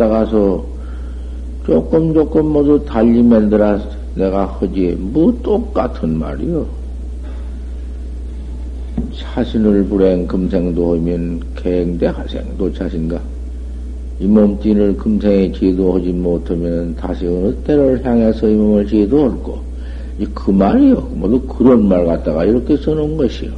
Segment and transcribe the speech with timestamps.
[0.00, 0.64] 갖다가서
[1.66, 3.78] 조금 조금 모두 달리 만들어
[4.14, 6.66] 내가 하지 뭐 똑같은 말이요.
[9.12, 13.20] 자신을 불행 금생도 하면 갱대 하생도 자신가
[14.20, 19.60] 이 몸뚱이를 금생에 지도하지 못하면 다시 어느 때를 향해서 이 몸을 지도할 거.
[20.18, 20.96] 이그 말이요.
[21.14, 23.50] 모두 그런 말 갖다가 이렇게 써놓은 것이요.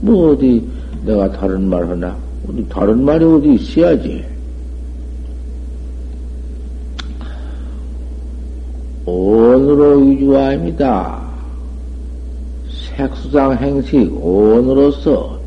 [0.00, 0.62] 뭐 어디
[1.04, 2.16] 내가 다른 말 하나?
[2.48, 4.30] 어디 다른 말이 어디 있어야지.
[9.10, 11.20] 온으로 위주화입니다.
[12.70, 15.38] 색 수상 행식 온으로서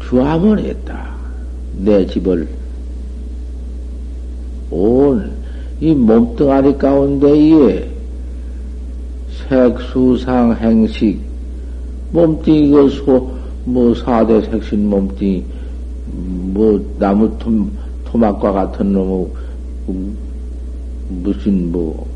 [0.00, 1.14] 주함을 했다.
[1.76, 2.48] 내 집을
[4.70, 5.34] 온
[5.80, 7.90] 이 몸뚱아리 가운데에
[9.48, 11.20] 색수상 행식
[12.12, 13.30] 몸뚱이 그 소,
[13.64, 15.44] 뭐 사대 색신 몸뚱이
[16.54, 17.50] 뭐 나무 토,
[18.04, 19.26] 토막과 같은 놈의
[21.08, 22.06] 무슨 뭐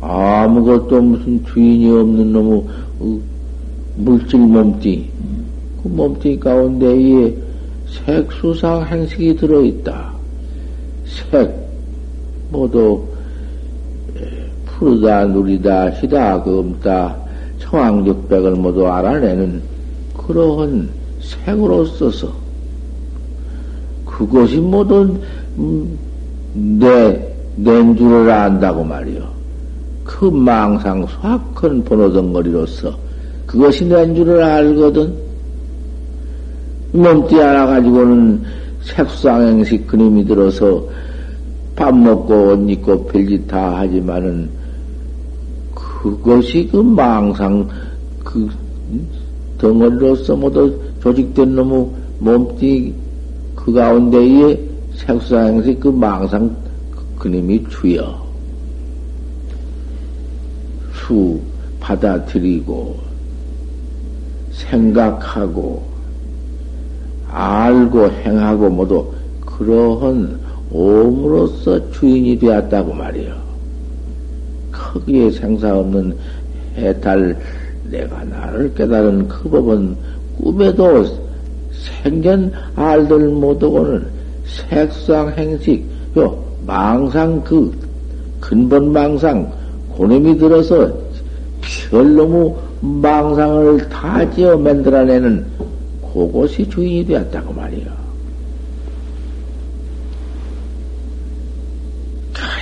[0.00, 2.64] 아무것도 무슨 주인이 없는 놈의
[3.00, 3.20] 어,
[3.96, 5.10] 물질 몸띠,
[5.82, 7.34] 그 몸띠 가운데에
[7.86, 10.12] 색수상 행식이 들어있다.
[11.30, 11.54] 색,
[12.50, 13.02] 모두
[14.66, 17.16] 푸르다, 누리다, 희다, 금다,
[17.58, 19.62] 청황적백을 모두 알아내는
[20.16, 20.88] 그러한
[21.20, 22.30] 색으로 써서
[24.04, 25.18] 그것이 모두
[25.58, 25.98] 음,
[26.52, 29.26] 내, 낸 줄을 안다고 말이요.
[30.04, 33.05] 그 망상 수확한 번호덩거리로서
[33.56, 35.14] 그것이 낸 줄을 알거든.
[36.92, 38.42] 몸띠 하나 가지고는
[38.82, 40.84] 색상행식 그림이 들어서
[41.74, 44.50] 밥 먹고 옷 입고 별짓 다 하지만은
[45.74, 47.66] 그것이 그 망상
[48.22, 48.46] 그
[49.56, 51.86] 덩어리로서 모두 조직된 놈의
[52.18, 52.94] 몸띠
[53.54, 54.60] 그 가운데에
[54.96, 56.54] 색상행식 그 망상
[57.18, 58.26] 그림이 주여.
[60.92, 61.40] 수
[61.80, 63.05] 받아들이고
[64.56, 65.82] 생각하고
[67.30, 69.12] 알고 행하고 모두
[69.44, 70.38] 그러한
[70.70, 73.34] 오므로서 주인이 되었다고 말이요.
[74.72, 76.16] 거기에 생사 없는
[76.76, 77.36] 해탈
[77.84, 79.96] 내가 나를 깨달은 그 법은
[80.38, 81.04] 꿈에도
[82.02, 84.06] 생전 알들 못하고는
[84.44, 85.84] 색상 행식,
[86.16, 86.36] 요
[86.66, 87.72] 망상 그
[88.40, 89.50] 근본 망상
[89.90, 90.92] 고놈이 들어서
[91.90, 92.54] 별놈의
[92.86, 95.44] 망상을 다 지어 만들어내는
[96.12, 98.06] 그것이 주인이 되었다고 말이요.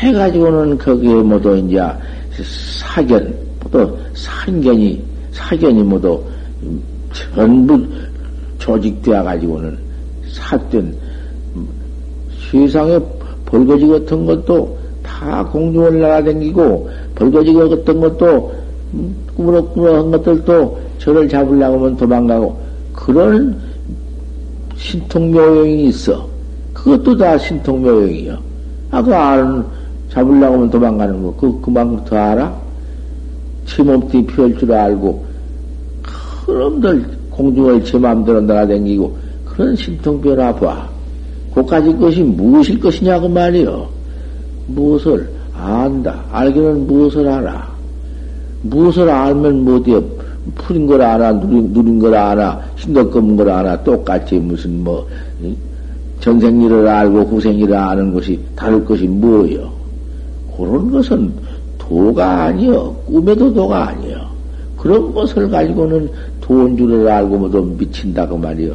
[0.00, 1.81] 해가지고는 거기에 모두 이제
[2.43, 3.35] 사견,
[3.71, 6.23] 또 산견이, 사견이 모두
[7.12, 7.87] 전부
[8.59, 9.79] 조직되어 가지고는
[10.29, 10.94] 삿된
[12.50, 12.99] 세상에
[13.47, 18.63] 벌거지 같은 것도 다 공중을 날아다니고 벌거지 같은 것도
[19.37, 22.56] 꾸물럭꾸물럭한 것들도 저를 잡으려고 하면 도망가고
[22.93, 23.56] 그런
[24.76, 26.26] 신통묘용이 있어.
[26.73, 28.38] 그것도 다 신통묘용이요.
[28.91, 29.64] 아, 그 아는
[30.11, 31.35] 잡으려고 하면 도망가는 거.
[31.37, 32.55] 그, 그만큼 더 알아?
[33.67, 35.25] 치몸띠 피울 줄 알고,
[36.47, 39.17] 그놈들 공중을 제 마음대로 날아다니고,
[39.47, 40.88] 그런 신통변화 봐.
[41.55, 43.88] 그까지 것이 무엇일 것이냐고 말이요.
[44.67, 46.25] 무엇을 안다.
[46.32, 47.74] 알기는 무엇을 알아.
[48.64, 50.02] 무엇을 알면 뭐디요?
[50.55, 53.82] 풀인 걸 알아, 누린, 누린 걸 알아, 싱겁검은 걸 알아.
[53.82, 55.06] 똑같이 무슨 뭐,
[56.20, 59.70] 전생일을 알고 후생일을 아는 것이 다를 것이 뭐요?
[60.56, 61.32] 그런 것은
[61.78, 62.94] 도가 아니여.
[63.06, 64.19] 꿈에도 도가 아니여.
[64.76, 66.08] 그런 것을 가지고는
[66.40, 68.75] 도인 줄을 알고 뭐도 미친다고 말이여.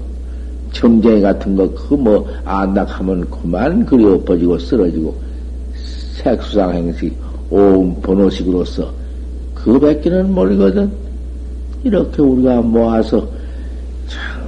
[0.72, 5.16] 정쟁이 같은 거, 그 뭐, 안다 하면 그만 그리 엎어지고 쓰러지고,
[6.18, 7.16] 색수상 행식,
[7.50, 8.99] 오음 번호식으로서
[9.64, 10.92] 그 밖에는 모르거든.
[11.84, 13.28] 이렇게 우리가 모아서
[14.08, 14.42] 참,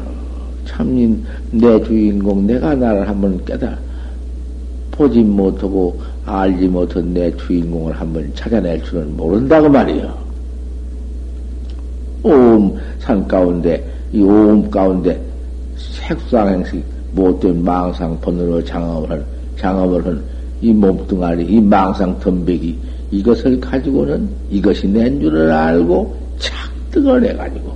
[0.65, 3.77] 참인 내 주인공, 내가 나를 한번 깨달아.
[4.91, 10.13] 보지 못하고 알지 못한 내 주인공을 한번 찾아낼 줄은 모른다고 말이요.
[12.23, 15.19] 오음 산 가운데, 이 오음 가운데
[15.77, 16.83] 색상행식
[17.13, 19.25] 못된 망상 번으로 장업을 한,
[19.57, 22.77] 장업을 한 이 몸뚱아리, 이 망상 덤배기,
[23.11, 27.73] 이것을 가지고는 이것이 낸 줄을 알고 착득을 해가지고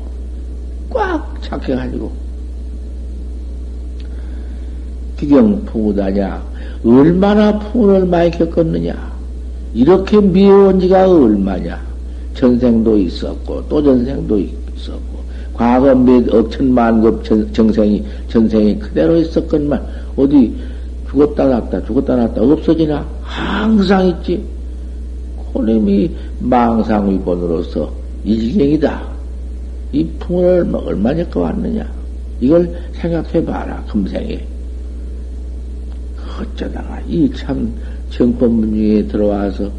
[0.90, 2.12] 꽉 착해가지고
[5.18, 6.44] 기경 풍우다냐
[6.84, 9.16] 얼마나 풍우를 많이 겪었느냐
[9.74, 11.86] 이렇게 미워온 지가 얼마냐.
[12.36, 17.24] 전생도 있었고 또 전생도 있었고 과거 몇 억천만급
[17.54, 19.82] 정생이 전생이 그대로 있었건만
[20.18, 20.54] 어디
[21.10, 24.44] 죽었다 났다 죽었다 났다 없어지나 항상 있지
[25.56, 26.12] 고님이
[26.42, 27.90] 망상위본으로서
[28.26, 29.08] 이지경이다.
[29.94, 31.90] 이 풍을 얼마나 겪어왔느냐.
[32.42, 34.46] 이걸 생각해 봐라, 금생에.
[36.42, 37.74] 어쩌다가 이 참
[38.10, 39.72] 정법문중에 들어와서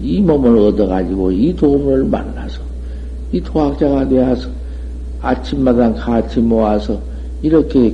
[0.00, 2.60] 이 몸을 얻어가지고 이 도움을 만나서
[3.32, 4.48] 이 도학자가 되어서
[5.20, 7.00] 아침마다 같이 모아서
[7.42, 7.92] 이렇게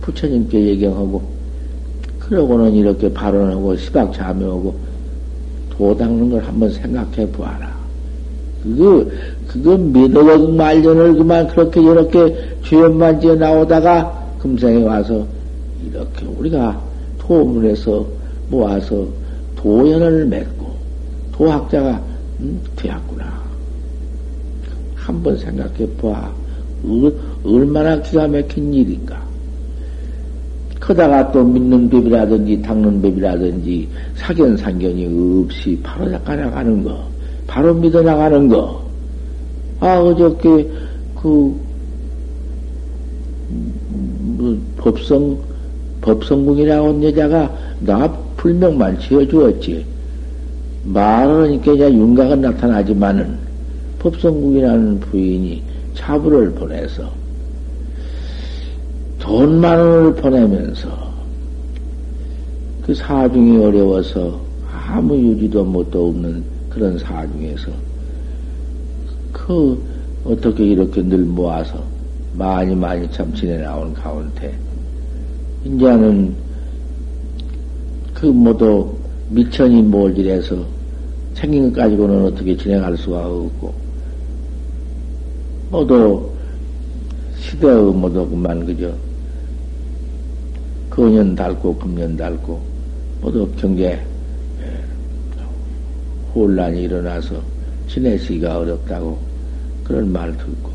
[0.00, 1.22] 부처님께 얘기하고
[2.18, 4.74] 그러고는 이렇게 발언하고 시박 자매하고
[5.82, 7.74] 도 닦는 걸 한번 생각해 보아라.
[8.62, 9.04] 그거,
[9.48, 15.26] 그거 몇억 말년을 그만 그렇게 이렇게 죄업만 지어 나오다가 금생에 와서
[15.84, 16.80] 이렇게 우리가
[17.18, 18.06] 도문에서
[18.48, 19.04] 모아서
[19.56, 20.72] 도연을 맺고
[21.32, 22.00] 도학자가
[22.38, 23.42] 음, 되었구나.
[24.94, 26.30] 한번 생각해 봐.
[27.44, 29.20] 얼마나 기가 막힌 일인가.
[30.82, 37.06] 크다가 또 믿는 법이라든지 닦는 법이라든지 사견상견이 없이 바로 나가는 거,
[37.46, 38.82] 바로 믿어 나가는 거.
[39.78, 40.68] 아 어저께
[41.20, 41.56] 그
[44.36, 45.38] 뭐, 법성
[46.00, 49.86] 법성궁이라고 한 여자가 나 불명만 지어주었지.
[50.84, 53.38] 말은 이렇게 윤곽은 나타나지만은
[54.00, 55.62] 법성궁이라는 부인이
[55.94, 57.21] 차부를 보내서
[59.32, 60.90] 돈만 원을 보내면서
[62.84, 64.38] 그 사중이 어려워서
[64.70, 67.72] 아무 유지도 못도 없는 그런 사중에서
[69.32, 69.82] 그
[70.26, 71.82] 어떻게 이렇게 늘 모아서
[72.34, 74.54] 많이 많이 참 지내 나온 가운데
[75.64, 76.34] 이제는
[78.12, 78.94] 그 모두
[79.30, 80.62] 미천이 몰질해서
[81.32, 83.72] 생긴 것 가지고는 어떻게 진행할 수가 없고
[85.70, 86.30] 모두
[87.40, 88.92] 시대의 모두 그만 그저
[90.92, 92.60] 거년 닳고 금년 닳고
[93.22, 93.98] 모두 경제
[94.60, 94.84] 예,
[96.34, 97.40] 혼란이 일어나서
[97.88, 99.18] 지내시기가 어렵다고
[99.84, 100.70] 그런 말 듣고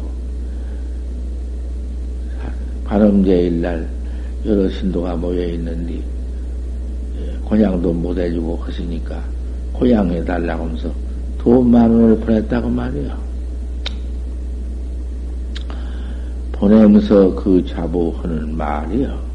[2.84, 3.88] 관음제일 날
[4.46, 6.02] 여러 신도가 모여 있는데
[7.46, 9.24] 고향도 못 해주고 하시니까
[9.74, 10.92] 고향에 달라고 하면서
[11.38, 13.18] 돈 만 원을 보냈다고 말이야.
[16.54, 19.28] 보내면서 그 자부하는 말이요.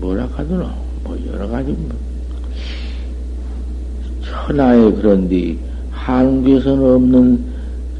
[0.00, 0.74] 뭐라 하더라.
[1.04, 1.90] 뭐 여러 가지 뭐.
[4.24, 5.56] 천하에 그런데
[5.90, 7.44] 한국에서는 없는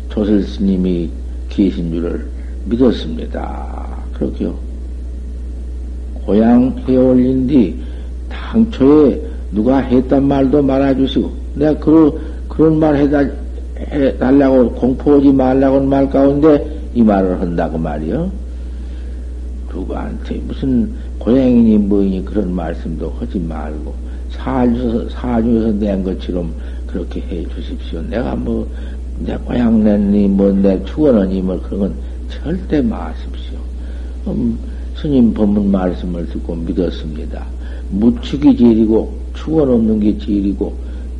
[0.08, 1.10] 조설 스님이
[1.50, 2.26] 계신 줄을
[2.64, 3.86] 믿었습니다.
[4.14, 4.54] 그렇게요.
[6.24, 7.76] 고향에 올린 뒤
[8.28, 9.20] 당초에
[9.52, 12.12] 누가 했단 말도 말아주시고 내가 그런
[12.48, 13.24] 그런 말 해다
[13.78, 18.30] 해달라고 공포하지 말라고 말 가운데 이 말을 한다고 말이요.
[19.72, 23.94] 누구한테 무슨 고양이니 뭐니 그런 말씀도 하지 말고
[24.30, 26.52] 사주에서 사주에서 낸 것처럼
[26.86, 28.02] 그렇게 해 주십시오.
[28.02, 28.66] 내가 뭐
[29.20, 31.94] 내 고향 냈니 뭐 내 추원하니 뭐 그런 건
[32.30, 33.58] 절대 마십시오.
[34.28, 34.58] 음,
[34.96, 37.44] 스님 법문 말씀을 듣고 믿었습니다.
[37.90, 40.72] 무축이 제일이고 추원 없는 게 제일이고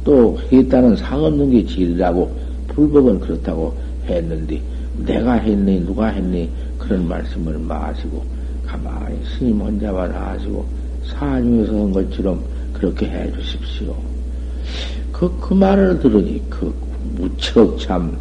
[0.05, 2.31] 또 했다는 상 없는 게 제일이라고
[2.69, 3.75] 불법은 그렇다고
[4.07, 4.61] 했는데
[5.05, 8.23] 내가 했니, 누가 했니, 그런 말씀을 마시고,
[8.69, 10.67] 가만히 스님 혼자만 하시고,
[11.07, 12.39] 사중에서 한 것처럼
[12.75, 13.97] 그렇게 해 주십시오.
[15.11, 16.73] 그, 그 말을 들으니, 그,
[17.15, 18.17] 무척 참,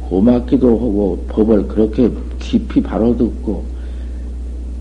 [0.00, 3.62] 고맙기도 하고, 법을 그렇게 깊이 바로 듣고,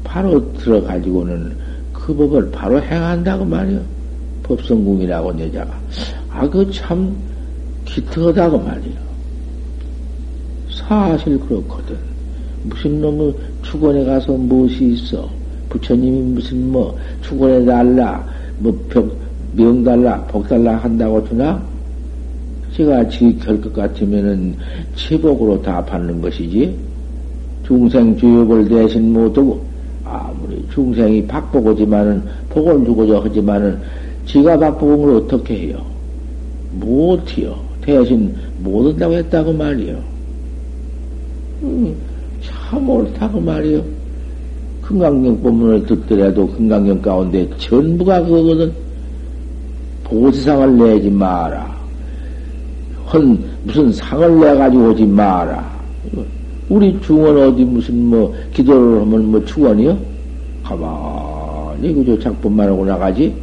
[0.06, 1.56] 바로 들어가지고는
[1.92, 3.82] 그 법을 바로 행한다고 말이요.
[4.44, 5.80] 법성궁이라고 여자가.
[6.32, 7.16] 아, 그 참,
[7.86, 9.10] 기특하다고 말이요.
[10.72, 11.98] 사실 그렇거든.
[12.64, 15.30] 무슨 놈의 축원에 가서 무엇이 있어?
[15.70, 18.26] 부처님이 무슨 뭐 축원해 달라,
[18.60, 19.16] 뭐 벽,
[19.54, 21.62] 명 달라, 복 달라 한다고 주나?
[22.76, 24.56] 제가 지킬 것 같으면은
[24.96, 26.76] 체복으로 다 받는 것이지.
[27.66, 29.62] 중생 주욕을 대신 못하고,
[30.04, 33.78] 아무리 중생이 박보고지만은, 복을 주고자 하지만은,
[34.26, 35.86] 지가 박복은 걸 어떻게 해요?
[36.74, 37.56] 못해요.
[37.82, 40.00] 대신 못한다고 했다고 말이요.
[41.64, 41.96] 음,
[42.70, 43.82] 참 옳다고 말이요.
[44.84, 48.72] 금강경 법문을 듣더라도 금강경 가운데 전부가 그거거든.
[50.04, 51.68] 보시상을 내지 마라.
[53.12, 55.68] 헌 무슨 상을 내가지고 오지 마라.
[56.70, 59.98] 우리 중원 어디 무슨 뭐 기도를 하면 뭐 축원이요?
[60.64, 63.34] 가만히 그저 작품만 하고 나가지.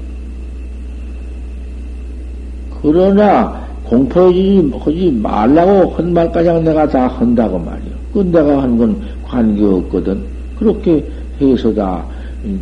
[2.80, 7.96] 그러나 공포하지 말라고 한 말까지 내가 다 한다고 말이요.
[8.14, 10.22] 그 내가 한 건 관계 없거든.
[10.58, 11.04] 그렇게
[11.40, 12.04] 해서 다
[12.44, 12.60] 음,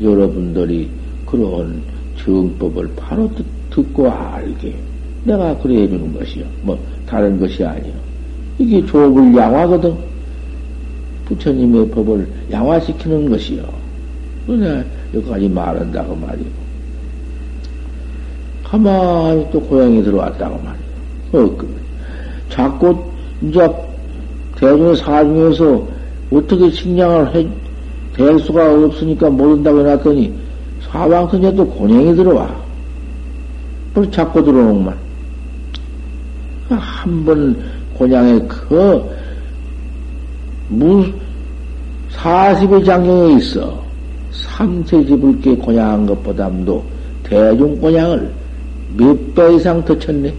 [0.00, 0.88] 여러분들이
[1.26, 1.82] 그런
[2.18, 3.30] 정법을 바로
[3.70, 4.74] 듣고 알게
[5.24, 6.44] 내가 그래 해주는 것이요.
[6.62, 7.92] 뭐 다른 것이 아니요.
[8.58, 9.94] 이게 조업을 양화거든.
[11.26, 13.64] 부처님의 법을 양화시키는 것이요.
[14.46, 16.46] 그래 여기까지 말한다고 말이요.
[18.62, 20.86] 가만히 또 고향이 들어왔다고 말이요.
[21.32, 21.68] 어, 그,
[22.48, 22.96] 자꾸
[23.42, 23.68] 이제
[24.56, 25.95] 대중의 사중에서
[26.30, 27.48] 어떻게 식량을 해,
[28.14, 30.32] 될 수가 없으니까 못한다고 해놨더니
[30.90, 32.54] 사방선제또 곤행이 들어와.
[33.94, 34.94] 뭘 자꾸 들어오는만.
[36.68, 37.56] 한번
[37.94, 39.02] 곤양에 그,
[40.68, 41.06] 무,
[42.12, 43.84] 40의 장경에 있어.
[44.32, 46.84] 삼세 집을 게 곤양한 것보다도
[47.22, 48.30] 대중 곤양을
[48.96, 50.32] 몇 배 이상 더 쳤네.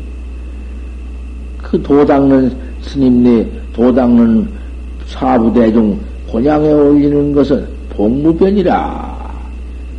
[1.62, 4.48] 그 도닦는 스님네, 도닦는
[5.08, 6.00] 사부대중
[6.30, 9.18] 곤양에 올리는 것은 복무변이라.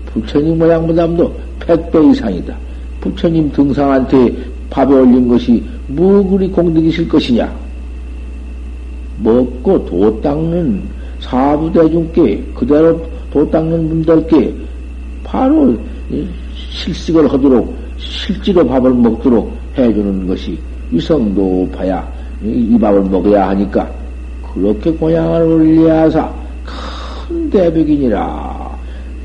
[0.06, 2.54] 부처님 모양보다도 100배 이상이다.
[3.00, 4.34] 부처님 등상한테
[4.70, 7.52] 밥에 올린 것이 뭐 그리 공덕이실 것이냐?
[9.22, 10.82] 먹고 도 닦는
[11.20, 13.00] 사부대중께 그대로
[13.32, 14.54] 도 닦는 분들께
[15.24, 15.76] 바로
[16.54, 20.56] 실식을 하도록 실제로 밥을 먹도록 해주는 것이
[20.90, 22.06] 위성도 봐야
[22.42, 23.90] 이 밥을 먹어야 하니까
[24.54, 26.32] 그렇게 고향을 올려야사
[27.28, 28.78] 큰 대백이니라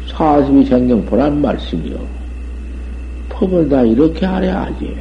[0.08, 1.96] 사십이 생경 보란 말씀이요.
[3.30, 4.96] 법을 다 이렇게 하려 하지.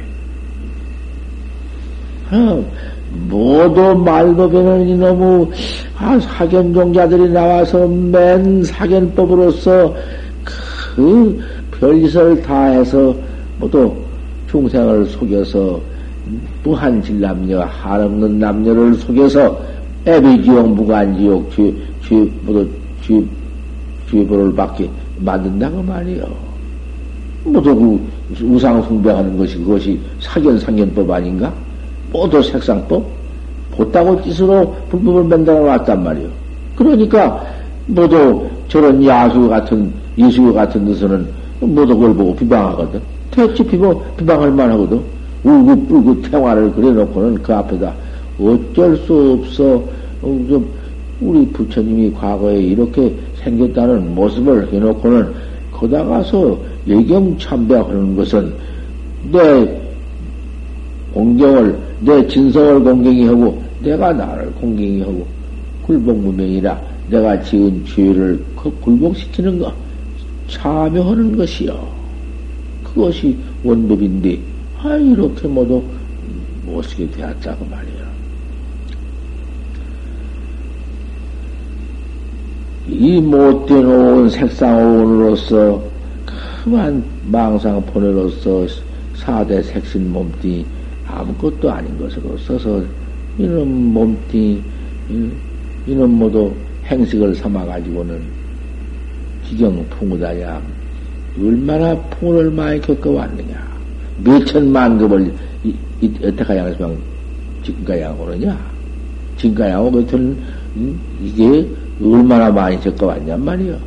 [2.31, 2.65] 어,
[3.29, 5.49] 모두 말도 되는 이놈의
[5.97, 9.95] 아, 사견종자들이 나와서 맨 사견법으로서
[10.95, 11.39] 그
[11.79, 13.15] 별짓을 다 해서
[13.59, 13.93] 모두
[14.49, 15.79] 중생을 속여서
[16.63, 19.72] 무한 질 남녀, 한없는 남녀를 속여서
[20.05, 22.67] 애비지옥, 무간지옥, 쥐, 쥐, 모두
[23.01, 23.25] 쥐,
[24.09, 26.25] 쥐보를 받게 만든다고 말이요.
[27.45, 31.53] 모두 그 우상 숭배하는 것이 그것이 사견상견법 아닌가?
[32.11, 33.03] 모두 색상법?
[33.71, 36.27] 보따고 짓으로 불법을 만들어 놨단 말이요.
[36.75, 37.43] 그러니까
[37.87, 41.27] 모두 저런 야수 같은, 예수 같은 데서는
[41.59, 43.01] 모두 그걸 보고 비방하거든.
[43.31, 45.01] 대체 비방, 비방할 만하거든.
[45.43, 47.93] 울고 불고 태화를 그려놓고는 그 앞에다
[48.39, 49.83] 어쩔 수 없어.
[50.21, 50.63] 어,
[51.21, 55.33] 우리 부처님이 과거에 이렇게 생겼다는 모습을 해놓고는
[55.71, 58.53] 거다 가서 예경 참배하는 것은
[59.31, 59.83] 내
[61.13, 65.25] 공경을, 내 진성을 공경이 하고, 내가 나를 공경이 하고,
[65.85, 69.73] 굴복무명이라 내가 지은 죄를 그 굴복시키는 것,
[70.47, 71.87] 참여하는 것이요.
[72.83, 74.39] 그것이 원법인데,
[74.79, 75.83] 아, 이렇게 모두
[76.65, 78.02] 못쓰게 되었다고 말이야.
[82.87, 85.81] 이 못된 온 색상온으로서
[86.63, 88.67] 그만 망상폰으로서
[89.15, 90.65] 사대 색신 몸띠
[91.07, 92.83] 아무것도 아닌 것으로 써서
[93.37, 94.61] 이놈 몸띠
[95.87, 96.53] 이놈 모두
[96.85, 98.21] 행식을 삼아가지고는
[99.43, 100.61] 기경 풍우다야
[101.39, 103.73] 얼마나 풍을 많이 겪어왔느냐
[104.23, 105.33] 몇 천만 급을
[106.21, 106.97] 여태까지 양수방
[107.63, 108.57] 지금까지 하고 그러냐?
[109.37, 110.37] 지금까지 같은,
[110.75, 111.67] 음, 이게
[112.01, 113.77] 얼마나 많이 적어왔냔 말이요.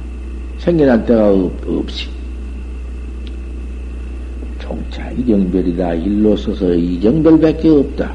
[0.58, 2.08] 생겨난 때가 없, 없이.
[4.58, 5.94] 종차 이정별이다.
[5.94, 8.12] 일로 써서 이정별밖에 없다.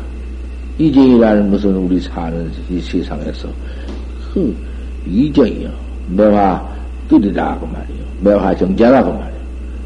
[0.77, 3.47] 이정이라는 것은 우리 사는 이 세상에서
[4.33, 4.55] 그
[5.07, 5.69] 이정이요.
[6.09, 6.71] 매화.
[7.09, 8.05] 그 말이요.
[8.21, 9.41] 매화 정자라고 말이요.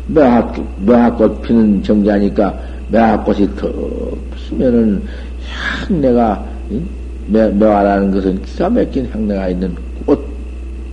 [0.07, 0.53] 매화,
[0.85, 2.55] 매화꽃 피는 정자니까
[2.89, 3.74] 매화꽃이 턱
[4.35, 5.01] 피면은
[5.88, 6.45] 향내가,
[7.27, 9.74] 매, 매화라는 것은 기가 막힌 향내가 있는
[10.05, 10.25] 꽃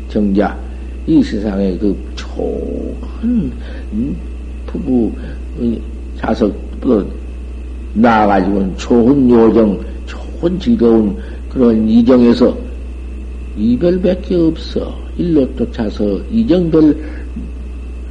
[0.08, 0.58] 정자.
[1.06, 3.52] 이 세상에 그 좋은,
[3.92, 4.16] 음,
[4.66, 5.10] 부부,
[6.16, 6.54] 자석,
[7.94, 11.16] 나아가지고는 좋은 요정, 좋은 즐거운
[11.48, 12.56] 그런 이정에서
[13.56, 14.96] 이별밖에 없어.
[15.18, 16.96] 일로 쫓아서 이정별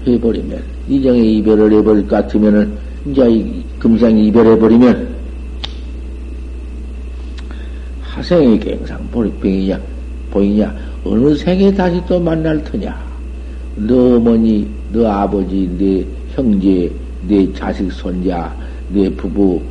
[0.06, 2.72] 해버리면, 이정에 이별을 해버릴 것 같으면은,
[3.10, 3.24] 이제
[3.80, 5.16] 금생이 이별해버리면,
[8.02, 9.80] 하생의 갱상 보리병이냐,
[10.32, 10.74] 보이냐,
[11.06, 12.98] 어느 생에 다시 또 만날 터냐.
[13.76, 16.92] 너 어머니, 너 아버지, 내 형제,
[17.28, 18.54] 내 자식, 손자,
[18.90, 19.62] 내 부부,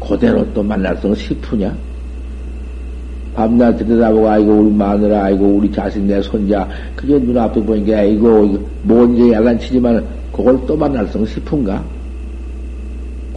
[0.00, 1.74] 그대로 또 만날서 싶으냐?
[3.34, 9.32] 밤낮 들여다보고, 아이고, 우리 마누라, 아이고, 우리 자식, 내 손자, 그게 눈앞에 보니까, 아이고, 뭔지
[9.32, 11.82] 야단치지만, 그걸 또 만날성 싶은가?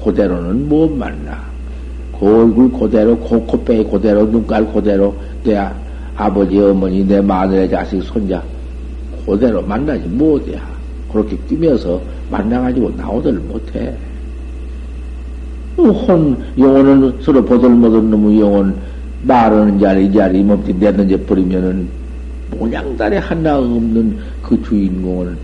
[0.03, 1.39] 그대로는 못 만나.
[2.19, 5.55] 그 얼굴 그대로, 코, 코빼기 그대로, 눈깔 그대로, 내
[6.21, 8.43] 아버지, 어머니, 내 마누라, 자식, 손자,
[9.25, 10.59] 그대로 만나지 못해.
[11.11, 13.91] 그렇게 끼면서 만나가지고 나오들 못해.
[15.77, 18.75] 혼, 영혼은 서로 보들보들 놈의 영혼,
[19.23, 21.87] 말하는 자리, 이 자리, 몸띠 내던져 버리면은,
[22.51, 25.35] 모양달에 하나 없는 그 주인공은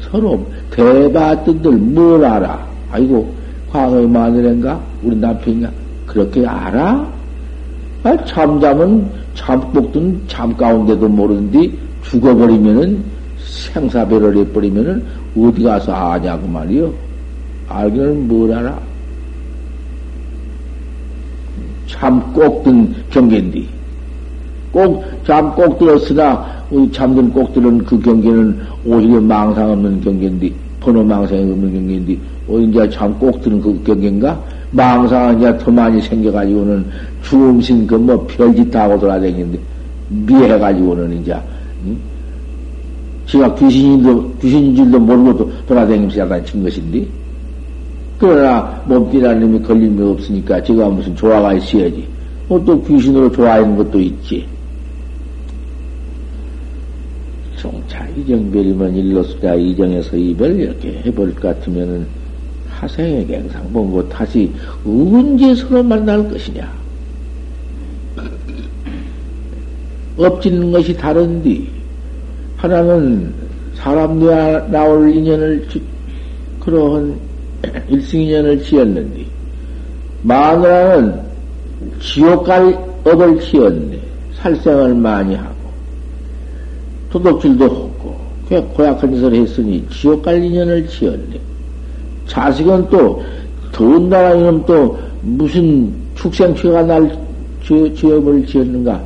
[0.00, 2.66] 서로 대바뜬들 뭘 알아?
[2.90, 3.32] 아이고,
[3.70, 4.80] 과거의 마누라인가?
[5.04, 5.70] 우리 남편인가?
[6.04, 7.06] 그렇게 알아?
[8.02, 11.70] 아, 잠자면 잠복든 잠 가운데도 모르는데
[12.02, 13.04] 죽어버리면은
[13.38, 15.04] 생사배를 해버리면은
[15.38, 16.92] 어디 가서 아냐고 말이요.
[17.68, 18.78] 알기는 뭘 알아?
[21.86, 23.64] 잠 꼭든 경계인데.
[24.72, 26.44] 꼭, 잠 꼭 들었으나,
[26.92, 32.18] 잠든 꼭 들은 그 경계는 오히려 망상 없는 경계인데, 번호 망상이 없는 경계인데,
[32.48, 34.38] 어, 이제 잠 꼭 들은 그 경계인가?
[34.76, 36.84] 망상은 이제 더 많이 생겨가지고는
[37.22, 39.58] 주음신 그 뭐 별짓 다 하고 돌아다니는데,
[40.08, 41.34] 미해가지고는 이제,
[41.86, 41.96] 응?
[43.26, 47.06] 지가 귀신인도, 귀신인 줄도 모르고 돌아다니면서 약간 친 것인데,
[48.18, 52.06] 그러나 몸띠라는 놈이 걸림이 없으니까 제가 무슨 조화가 있어야지.
[52.48, 54.46] 뭐 또 귀신으로 좋아하는 것도 있지.
[57.56, 62.06] 종차 이정별이면 일로수가 이정에서 이별 이렇게 해볼 것 같으면은
[62.80, 64.52] 하생의 갱상 본고 다시
[64.84, 66.70] 언제 서로 만날 것이냐.
[70.18, 71.68] 엎지는 것이 다른디
[72.56, 73.32] 하나는
[73.74, 74.18] 사람
[74.70, 75.66] 나올 인연을
[76.60, 77.18] 그러한
[77.88, 79.24] 일승인연을 지었는데,
[80.22, 81.20] 마누라는
[82.00, 84.00] 지옥 갈 업을 지었네.
[84.36, 85.54] 살생을 많이 하고,
[87.10, 88.16] 도둑질도 하고,
[88.48, 91.40] 그 고약한 짓을 했으니 지옥 갈 인연을 지었네.
[92.26, 93.22] 자식은 또,
[93.72, 97.18] 더군다나 이놈 또 무슨 축생취가 날
[97.62, 99.00] 지업을 지었는가?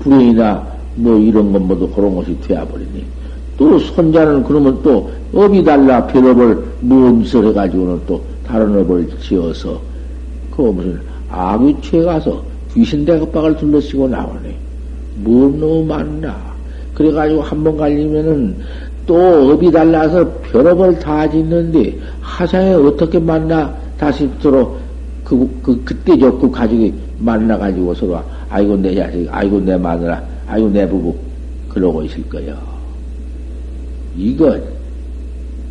[0.00, 3.04] 불행이나 뭐 이런 것 모두 그런 것이 되어버리니.
[3.56, 9.80] 또 손자는 그러면 또 업이 달라 별업을 무음설 해가지고는 또 다른 업을 지어서
[10.54, 14.56] 그 무슨 아귀취에 가서 귀신 대급박을 둘러쓰고 나오네.
[15.16, 16.36] 뭐 너무 많나.
[16.94, 18.56] 그래가지고 한 번 갈리면은
[19.08, 24.76] 또 업이 달라서 별업을 다 짓는데 하상에 어떻게 만나 다시 서로
[25.24, 30.86] 그, 그, 그때 좋고 가족이 만나가지고 서로 아이고 내 자식, 아이고 내 마누라, 아이고 내
[30.86, 31.16] 부부
[31.70, 32.54] 그러고 있을 거요.
[34.14, 34.58] 이거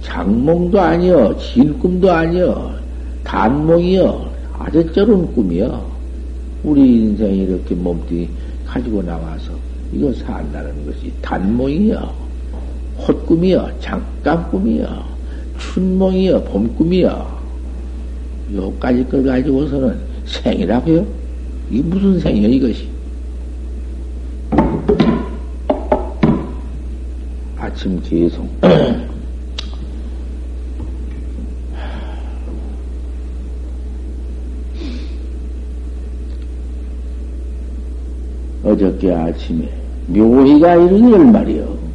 [0.02, 2.72] 장몽도 아니여, 진꿈도 아니여,
[3.24, 5.86] 단몽이여, 아주 쩔은 꿈이여.
[6.64, 8.28] 우리 인생이 이렇게 몸뚱이
[8.66, 9.52] 가지고 나와서
[9.94, 12.27] 이거 산다는 것이 단몽이여,
[12.98, 15.06] 헛꿈이여, 잠깐 꿈이여,
[15.60, 17.38] 춘몽이여, 봄꿈이여.
[18.56, 21.06] 요까지 걸 가지고서는 생이라고요?
[21.70, 22.88] 이게 무슨 생이여, 이것이?
[27.58, 28.48] 아침 계속.
[38.64, 39.70] 어저께 아침에
[40.08, 41.87] 묘희가 이르기를 말이요.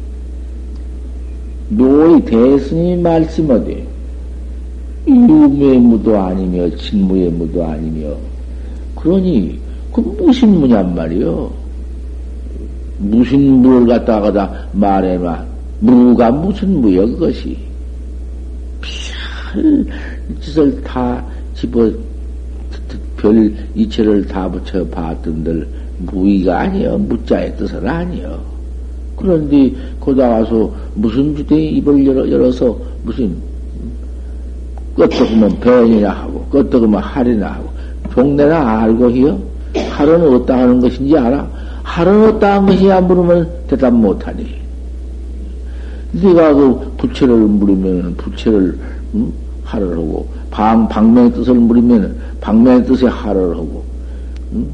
[1.69, 3.87] 묘희 대스님이 말씀하되
[5.07, 8.15] 유무의 무도 아니며 진무의 무도 아니며
[8.95, 9.59] 그러니
[9.93, 11.51] 그 무슨 무냔 말이요.
[12.97, 15.45] 무슨 무를 갖다가 말해놔.
[15.81, 17.57] 무가 무슨 무여, 그것이.
[19.51, 19.85] 별
[20.39, 21.23] 짓을 다
[21.53, 21.91] 집어,
[23.17, 25.67] 별 이체를 다 붙여 봤던들
[25.99, 26.97] 무의가 아니여.
[26.97, 28.52] 무자의 뜻은 아니여.
[29.23, 33.33] 그런데 거다 와서 무슨 주대에 입을 열어, 열어서 무슨
[34.97, 37.69] 껐더구면 배이나 하고 껐더구면 할이나 하고
[38.13, 39.39] 종내나 알고 히요?
[39.91, 41.47] 할은 어디다 하는 것인지 알아?
[41.83, 44.45] 할은 어디다 하는 것이냐 물으면 대답 못하니.
[46.11, 48.77] 네가 그 부채를 물으면 부채를
[49.15, 49.31] 음?
[49.63, 53.83] 할을 하고 방, 방명의 뜻을 물으면 방명의 뜻에 할을 하고
[54.51, 54.67] 음?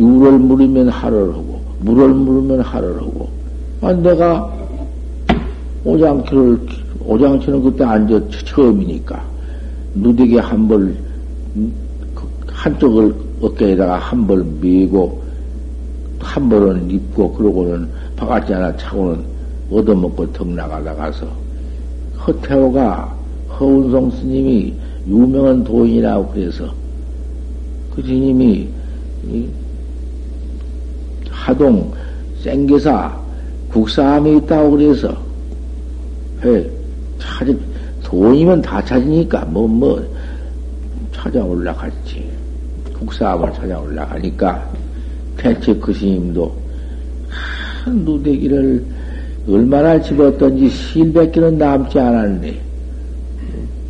[0.00, 3.35] 유를 물으면 할을 하고 물을 물으면 할을 하고
[3.82, 4.52] 아, 내가
[5.84, 6.60] 오장치를
[7.04, 9.22] 오장치는 그때 앉아 처음이니까
[9.94, 10.96] 누대게 한벌
[11.56, 11.72] 음?
[12.14, 15.22] 그 한쪽을 어깨에다가 한벌 미고
[16.18, 19.24] 한 벌은 입고 그러고는 바가지 하나 차고는
[19.70, 21.26] 얻어먹고 턱 나가다가서
[22.26, 23.16] 허태호가
[23.58, 24.74] 허운성 스님이
[25.06, 26.66] 유명한 도인이라고 그래서
[27.94, 28.68] 그 스님이
[31.30, 31.92] 하동
[32.42, 33.25] 생계사
[33.76, 35.14] 국사함이 있다고 그래서
[36.42, 36.64] 해
[37.18, 37.52] 찾아
[38.02, 40.16] 돈이면 다 찾으니까 뭐뭐 뭐
[41.12, 42.26] 찾아 올라갔지
[42.98, 44.70] 국사함을 찾아 올라가니까
[45.36, 46.50] 대체 그 스님도
[47.84, 48.82] 한 누대기를
[49.46, 52.58] 얼마나 집었던지 실백기는 남지 않았네.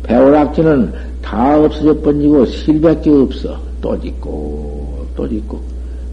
[0.03, 3.57] 배오락지는 다 없어져 번지고 실백기 없어.
[3.81, 5.61] 또 짓고 또 짓고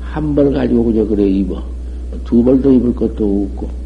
[0.00, 1.73] 한 벌 가지고 그저 그래 입어.
[2.24, 3.84] 두 벌도 입을 것도 없고.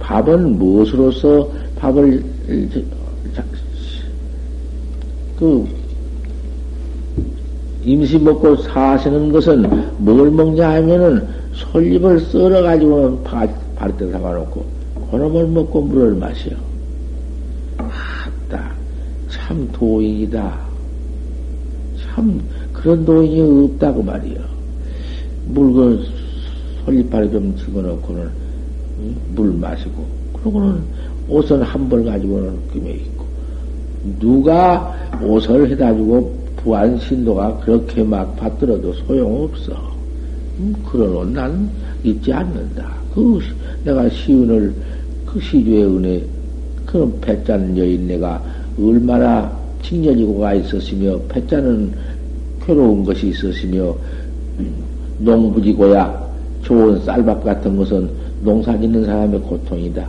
[0.00, 2.24] 밥은 무엇으로서 밥을
[5.36, 5.68] 그
[7.84, 14.64] 임시 먹고 사시는 것은 뭘 먹냐 하면은 솔잎을 썰어 가지고 발때 담아놓고
[15.10, 16.50] 그놈을 먹고 물을 마셔.
[17.78, 18.72] 아따,
[19.28, 20.58] 참 도인이다.
[22.00, 22.40] 참
[22.86, 24.36] 그런 도인이 없다고 말이야.
[25.46, 26.06] 물건
[26.84, 28.28] 솔잎발에 좀 집어넣고는
[29.34, 30.78] 물 마시고 그러고는
[31.28, 33.24] 옷은 한벌 가지고는 금에 있고
[34.20, 39.72] 누가 옷을 해다 주고 부한 신도가 그렇게 막 받들어도 소용없어.
[40.60, 41.68] 음, 그런 옷 나는
[42.04, 42.94] 입지 않는다.
[43.12, 43.40] 그,
[43.82, 44.72] 내가 시운을,
[45.26, 46.24] 그 시주의 은혜,
[46.86, 48.40] 그런 패짠 여인 내가
[48.80, 52.15] 얼마나 칭려지고 가 있었으며, 패짠은
[52.66, 53.28] 괴로운 것이
[54.58, 54.74] 음,
[55.20, 56.26] 농부지고야
[56.62, 58.10] 좋은 쌀밥 같은 것은
[58.42, 60.08] 농사 짓는 사람의 고통이다.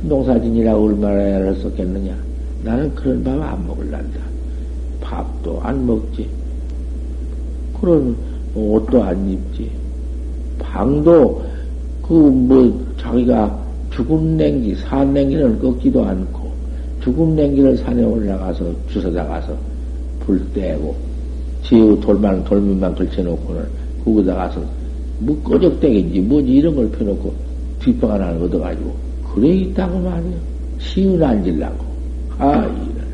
[0.00, 2.14] 그 농사 짓니라 얼마나 애를 썼겠느냐.
[2.62, 4.20] 나는 그런 밥 안 먹을란다.
[5.00, 6.28] 밥도 안 먹지.
[7.80, 8.16] 그런
[8.54, 9.68] 옷도 안 입지.
[10.58, 11.42] 방도
[12.02, 13.58] 그 뭐 자기가
[13.90, 16.50] 죽은 냉기, 산 냉기를 꺾지도 않고
[17.02, 19.56] 죽은 냉기를 산에 올라가서 주워다 가서
[20.20, 20.94] 불 떼고
[21.64, 23.66] 지우 돌만 돌밑만 걸쳐놓고는
[24.04, 24.62] 거기다 가서
[25.18, 27.34] 뭐 꺼적대기인지 뭐지 이런 걸 펴놓고
[27.80, 28.94] 뒷방 하나 얻어가지고
[29.34, 30.36] 그래 있다고 말이야.
[30.78, 31.84] 시운 앉으려고.
[32.38, 33.04] 아, 이런.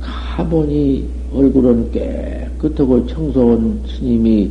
[0.00, 4.50] 가보니 얼굴은 깨끗하고 청소한 스님이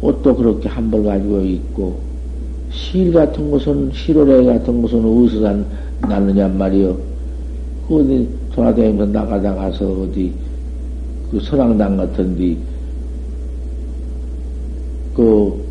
[0.00, 1.98] 옷도 그렇게 한 벌 가지고 있고,
[2.70, 5.66] 실 같은 것은, 실오래 같은 것은 어디서 난,
[6.02, 6.96] 났느냐 말이요.
[7.88, 10.32] 그 어디 돌아다니면서 나가다가서 어디,
[11.30, 12.56] 그 설왕당 같은 데,
[15.14, 15.64] 그,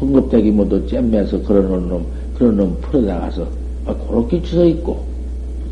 [0.00, 3.46] 헝겊대기 모두 잼매서 그런 놈, 그런 놈 풀어나가서,
[3.86, 5.04] 아, 그렇게 주서 있고,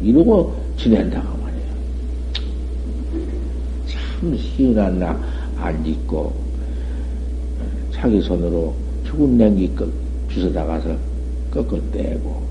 [0.03, 1.69] 이러고 지낸다고 말이에요.
[3.87, 6.33] 참 시원한 나안 짓고,
[7.93, 9.89] 자기 손으로 죽은 냉기 꺾,
[10.29, 10.97] 주워다가서
[11.51, 12.43] 꺾어 떼고,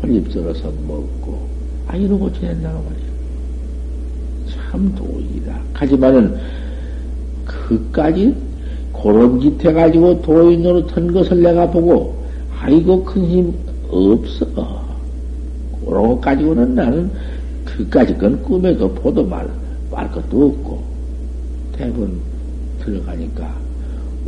[0.00, 1.46] 솔잎 썰어서 먹고,
[1.86, 3.17] 아, 이러고 지낸다고 말이에요.
[4.70, 5.58] 참 도인이다.
[5.74, 6.36] 하지만은,
[7.44, 8.34] 그까지
[8.92, 12.16] 그런 짓 해가지고 도인으로 턴 것을 내가 보고,
[12.60, 13.54] 아이고, 큰 힘
[13.90, 14.86] 없어.
[15.84, 17.10] 그런 것 가지고는 나는
[17.64, 19.48] 그까지 건 꿈에도 보도 말,
[19.90, 20.82] 말 것도 없고,
[21.72, 22.20] 대부분
[22.80, 23.48] 들어가니까,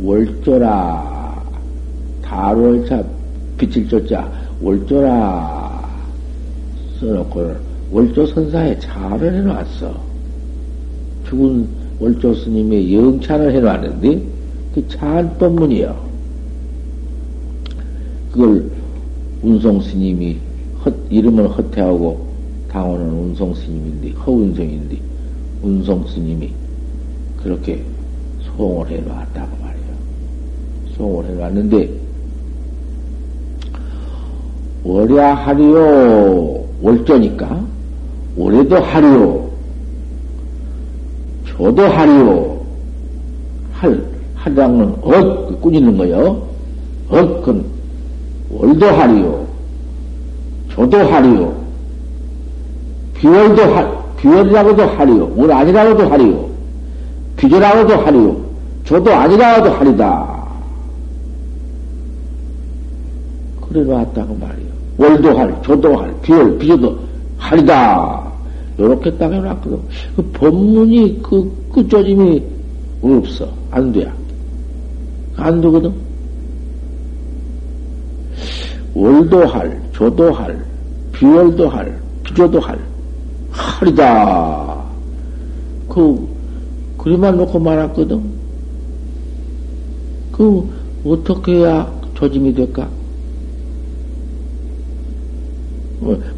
[0.01, 1.43] 월조라,
[2.23, 3.03] 다월차,
[3.57, 5.89] 빛을 쫓자, 월조라,
[6.99, 7.55] 써놓고,
[7.91, 10.10] 월조 선사에 차를 해놨어.
[11.31, 11.65] 죽은
[11.99, 14.21] 월조 스님의 영찬을 해놨는데,
[14.75, 16.11] 그 찬법문이요.
[18.33, 18.69] 그걸
[19.41, 20.37] 운송 스님이
[20.83, 22.27] 헛, 이름은 허태하고
[22.69, 24.97] 당원은 운송 스님인데, 허운성인데,
[25.63, 26.51] 운송 스님이
[27.41, 27.81] 그렇게
[28.41, 30.97] 소홍을 해놨다고 말이에요.
[30.97, 31.89] 소홍을 해놨는데,
[34.83, 37.65] 월야 하리요, 월조니까,
[38.35, 39.40] 올해도 하리요,
[41.61, 42.59] 저도 하리요,
[43.73, 46.41] 할, 하리랑은 억, 꾸짖는 거요.
[47.07, 47.63] 억은
[48.49, 49.45] 월도 하리요,
[50.73, 51.53] 저도 하리요,
[53.13, 56.49] 비월도 하, 비월이라고도 하리요, 월 아니라고도 하리요,
[57.37, 58.37] 비조라고도 하리요,
[58.85, 60.41] 저도 아니라고도 하리다.
[63.69, 64.71] 그래 놨다고 말이요.
[64.97, 66.97] 월도 할, 저도 할, 비월, 비조도
[67.37, 68.30] 하리다.
[68.79, 69.79] 요렇게 딱 해놨거든.
[70.15, 72.43] 그 법문이 그 끝조짐이
[73.01, 73.49] 없어.
[73.71, 74.11] 안 돼.
[75.35, 75.93] 안 되거든.
[78.93, 80.63] 월도 할, 조도 할,
[81.13, 82.79] 비월도 할, 비조도 할,
[83.51, 84.83] 할이다.
[85.87, 86.27] 그,
[86.97, 88.21] 그리만 놓고 말았거든.
[90.31, 90.69] 그,
[91.05, 92.83] 어떻게 해야 조짐이 될까?
[92.83, 93.01] 뭐,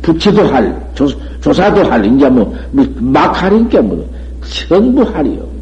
[0.01, 1.07] 부채도 할, 조,
[1.39, 4.05] 조사도 할, 이제 뭐, 뭐막 할인게 뭐,
[4.67, 5.53] 전부 할이요.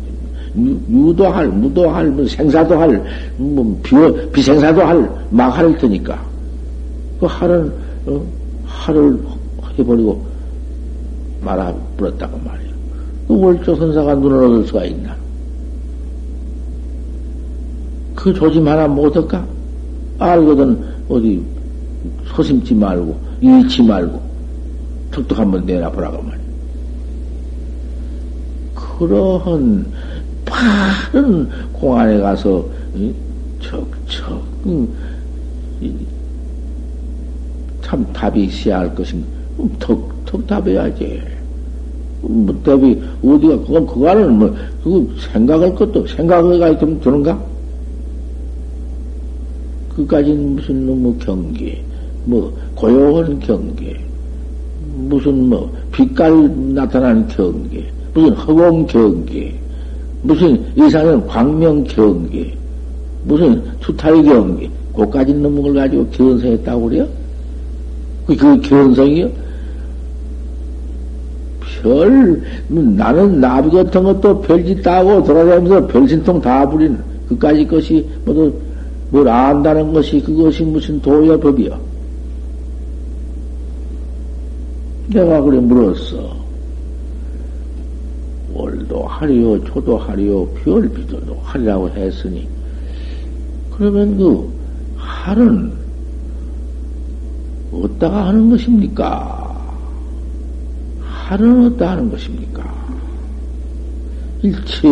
[0.89, 3.01] 유도 할, 무도 할, 뭐 생사도 할,
[3.37, 6.19] 뭐 비어, 비생사도 할, 막 할 테니까.
[7.19, 7.71] 그 할은,
[8.07, 8.21] 어,
[8.65, 9.17] 할을
[9.77, 10.25] 해버리고
[11.41, 12.71] 말아버렸다고 말이야.
[13.27, 15.15] 그 월조 선사가 눈을 얻을 수가 있나?
[18.15, 19.45] 그 조짐 하나 못할까?
[20.19, 21.41] 알거든, 어디,
[22.35, 24.21] 소심지 말고, 잃지 말고,
[25.11, 26.41] 턱턱 한번 내놔보라고 말이야.
[28.75, 29.85] 그러한
[30.45, 32.65] 빠른 공안에 가서,
[33.59, 34.43] 척척,
[37.81, 39.27] 참 답이 있어야 할 것인가.
[39.79, 41.21] 턱, 턱 답해야지.
[42.21, 47.43] 뭐 답이, 어디가, 그건, 그거는 뭐, 그거 생각할 것도, 생각을 좀 드는가?
[49.95, 51.83] 그까지는 무슨 뭐 경계,
[52.25, 53.95] 뭐 고요한 경계,
[54.95, 59.53] 무슨 뭐 빛깔 나타나는 경계, 무슨 허공 경계,
[60.21, 62.53] 무슨 이사는 광명 경계,
[63.23, 67.07] 무슨 투타의 경계, 그까지 넘는 걸 가지고 견성했다고 그래요?
[68.27, 69.29] 그, 그 견성이요?
[71.81, 78.53] 별, 나는 나비 같은 것도 별짓 따고 돌아다니면서 별신통 다 부리는 그까지 것이 모두
[79.09, 81.90] 뭘 안다는 것이 그것이 무슨 도의 법이요?
[85.11, 86.35] 내가 그래 물었어.
[88.53, 92.47] 월도 하리요, 초도 하리요, 별비도도 하리라고 했으니,
[93.71, 94.49] 그러면 그
[94.97, 95.71] 할은
[97.71, 99.39] 어디다가 하는 것입니까?
[101.01, 102.71] 할은 어디다 하는 것입니까?
[104.41, 104.87] 일체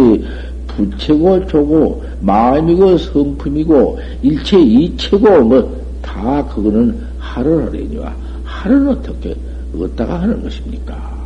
[0.68, 5.80] 부채고 조고 마음이고 성품이고 일체 이체고 뭐
[6.10, 9.36] 다 그거는 할을 하려니와 할은 어떻게
[9.76, 11.20] 어디다가 하는 것입니까?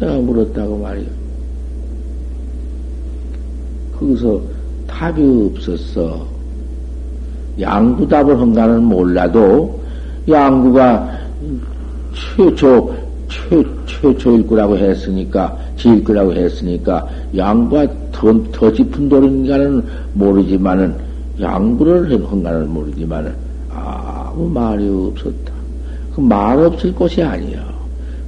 [0.00, 1.06] 내가 물었다고 말이요.
[3.98, 4.40] 거기서
[4.86, 6.26] 답이 없었어.
[7.60, 9.80] 양구답을 한가는 몰라도
[10.28, 11.18] 양구가
[12.14, 12.94] 최초
[13.28, 20.94] 최, 최초일 거라고 했으니까 지일 거라고 했으니까 양구가 더, 더 깊은 도인가는 모르지만은
[21.40, 23.34] 양구를 한가는 모르지만은
[23.70, 25.51] 아무 말이 없었다.
[26.14, 27.72] 그말 없을 곳이 아니야.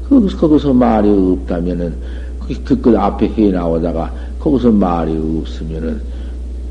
[0.09, 1.94] 거기서, 거기서 말이 없다면은
[2.40, 6.01] 그, 그, 그 앞에 해 나오다가 거기서 말이 없으면은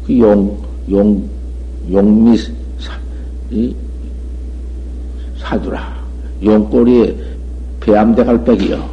[0.06, 0.58] 그 용,
[0.92, 1.24] 용,
[1.92, 2.98] 용미 사,
[3.52, 3.74] 이,
[5.38, 6.04] 사두라.
[6.44, 7.16] 용꼬리에
[7.80, 8.90] 배암대갈 백이요.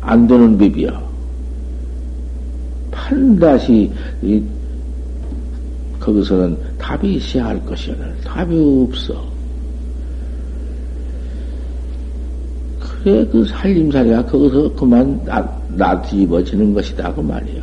[0.00, 1.06] 안 되는 비비요.
[2.90, 3.90] 판다시,
[4.22, 4.42] 이,
[6.00, 7.94] 거기서는 답이 있어야 할 것이야.
[8.24, 9.35] 답이 없어.
[13.06, 15.20] 그 살림살이가 거기서 그만
[15.76, 17.14] 나, 뒤집어지는 것이다.
[17.14, 17.62] 그 말이요.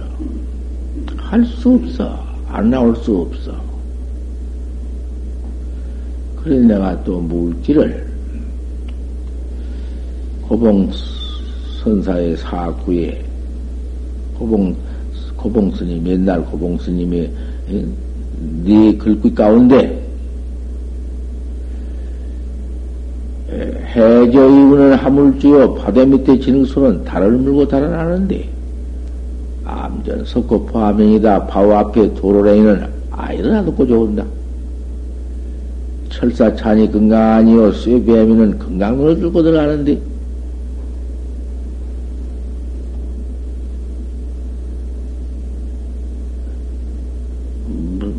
[1.17, 2.23] 할 수 없어.
[2.47, 3.51] 안 나올 수 없어.
[6.41, 8.05] 그래 내가 또 물기를
[10.43, 10.89] 고봉
[11.83, 13.21] 선사의 사구에
[14.37, 14.75] 고봉
[15.35, 17.31] 고봉 스님 옛날 고봉 스님의
[18.63, 20.02] 네 글귀 가운데
[23.95, 28.49] 해저의문을 하물지어 바다 밑에 지능소는 달을 물고 달아나는데
[29.65, 31.47] 암전 석고 포함행이다.
[31.47, 34.25] 바우 앞에 도로랭이는 아이를 듣고 좋은다.
[36.09, 37.71] 철사찬이 건강하니요.
[37.71, 39.99] 쇠뱀이는 건강문을 들고 들어가는데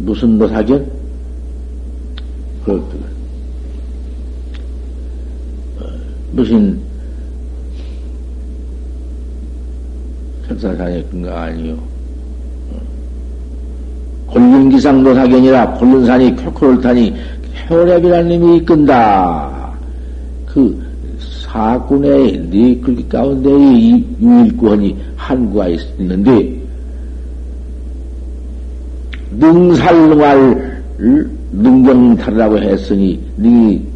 [0.04, 0.87] 무슨 노사견?
[2.64, 2.82] 그,
[6.35, 6.77] 무슨
[10.49, 11.79] 천사산이 끈가 아니요.
[14.27, 15.03] 곤륜기상 어.
[15.03, 17.14] 노사견이라 곤륜산이 콜콜을 타니
[17.68, 19.73] 해오랩이라는 님이 이끈다.
[20.47, 20.85] 그
[21.20, 26.53] 사군의 네 글귀 가운데 이 유일구원이 한구가 있는데
[29.38, 30.83] 능살능할
[31.53, 33.93] 능경탈이라고 했으니 능이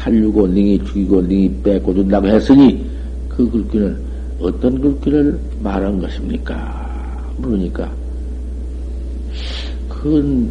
[0.00, 2.84] 살리고 능이 죽이고 능이 뺏고 준다고 했으니
[3.28, 3.96] 그 글귀는
[4.40, 7.34] 어떤 글귀를 말한 것입니까?
[7.36, 7.90] 물으니까
[9.88, 10.50] 그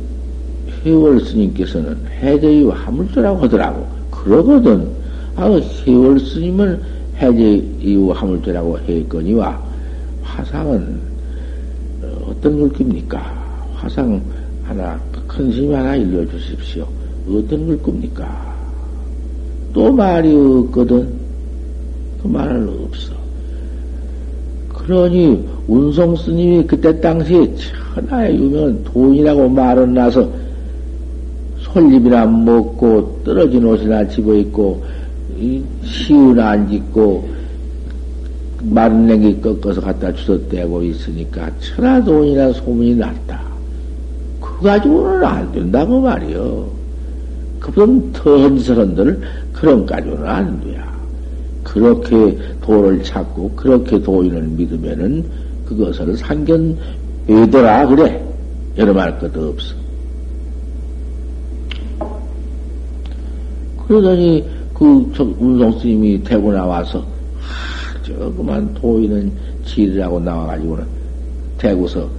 [0.86, 3.88] 해월 스님께서는 해제의 화물조라고 하더라고.
[4.12, 4.88] 그러거든.
[5.36, 5.46] 아,
[5.88, 6.80] 해월 스님은
[7.18, 9.62] 해제의 화물조라고 했거니와
[10.22, 11.00] 화상은
[12.26, 13.20] 어떤 글귀입니까?
[13.74, 14.22] 화상
[14.64, 16.88] 하나, 큰 스님 하나 일러주십시오.
[17.28, 18.59] 어떤 걸 겁니까?
[19.74, 21.08] 또 말이 없거든.
[22.22, 23.14] 그 말은 없어.
[24.74, 27.54] 그러니 운송 스님이 그때 당시에
[27.94, 30.28] 천하의 유명한 돈이라고 말은 나서
[31.60, 34.84] 솔잎이나 먹고 떨어진 옷이나 집어 입고
[35.84, 37.30] 시운 안 짓고
[38.64, 43.42] 마른 냉기 꺾어서 갖다 주웠대고 있으니까 천하 돈이나 소문이 났다.
[44.42, 46.68] 그 가지고는 안 된다고 말이요.
[47.60, 49.22] 그분 더헌스런들
[49.60, 50.90] 그런 가지고는 안 돼야.
[51.64, 55.26] 그렇게 도를 찾고 그렇게 도인을 믿으면은
[55.66, 56.78] 그것을 상견
[57.28, 58.26] 외더라 그래.
[58.78, 59.76] 여러 말 것도 없어.
[63.86, 69.32] 그러더니 그 운송 스님이 대고 나와서 하, 저 그만 도인은
[69.66, 70.86] 지리라고 나와가지고는
[71.58, 72.10] 대구서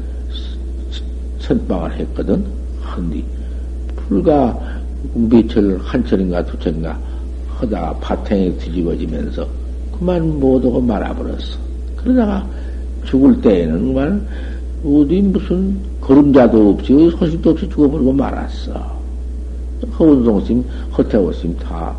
[1.38, 2.44] 선방을 했거든.
[2.83, 3.24] 한뒤
[3.96, 4.59] 불과
[5.14, 6.98] 밑을 한 철인가 두 철인가
[7.61, 9.46] 하다가 파탱이 뒤집어지면서
[9.99, 11.59] 그만 못하고 말아버렸어.
[11.96, 12.46] 그러다가
[13.05, 14.27] 죽을 때에는 그만
[14.85, 18.99] 어디 무슨 걸음자도 없이 소식도 없이 죽어버리고 말았어.
[19.99, 20.64] 허운송심,
[20.96, 21.94] 허태호심 다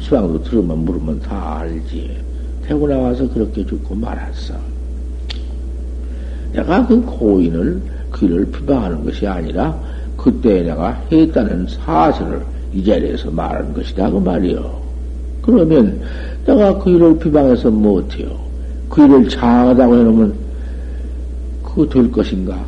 [0.00, 2.16] 시방도 들으면 물으면 다 알지.
[2.64, 4.54] 태고 나와서 그렇게 죽고 말았어.
[6.52, 9.76] 내가 그 고인을 그를 비방하는 것이 아니라
[10.16, 12.42] 그때 내가 했다는 사실을
[12.72, 14.79] 이 자리에서 말하는 것이다 그 말이요.
[15.42, 16.00] 그러면
[16.46, 18.28] 내가 그 일을 비방해서 못해요.
[18.88, 20.34] 그 일을 장하다고 해놓으면
[21.62, 22.58] 그거 될 것인가?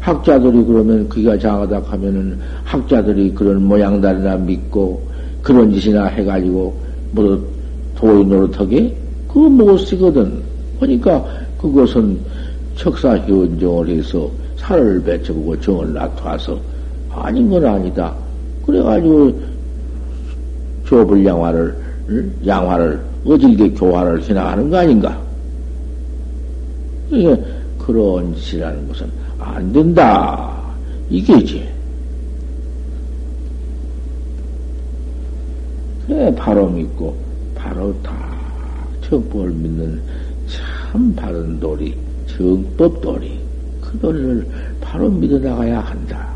[0.00, 5.02] 학자들이 그러면 그가 장하다 하면은 학자들이 그런 모양달이나 믿고
[5.42, 6.74] 그런 짓이나 해가지고
[7.12, 7.46] 뭐
[7.96, 8.96] 도의 노릇하게
[9.28, 10.32] 그거 못 쓰거든.
[10.78, 11.24] 그러니까
[11.60, 12.18] 그것은
[12.76, 16.58] 척사 현정을 해서 살을 배쳐보고 정을 나타서
[17.10, 18.14] 아닌 건 아니다.
[18.64, 19.32] 그래가지고
[20.84, 21.76] 조불 양화를
[22.46, 25.20] 양화를 어질게 교화를 해나가는 거 아닌가?
[27.10, 27.36] 이게
[27.78, 29.06] 그런 짓이라는 것은
[29.38, 30.56] 안 된다.
[31.10, 31.68] 이게지.
[36.06, 37.16] 그래, 바로 믿고,
[37.54, 38.16] 바로 다
[39.02, 40.00] 정법을 믿는
[40.46, 41.94] 참 바른 도리,
[42.26, 43.38] 정법 도리,
[43.80, 44.46] 그 도리를
[44.80, 46.28] 바로 믿어 나가야 한다.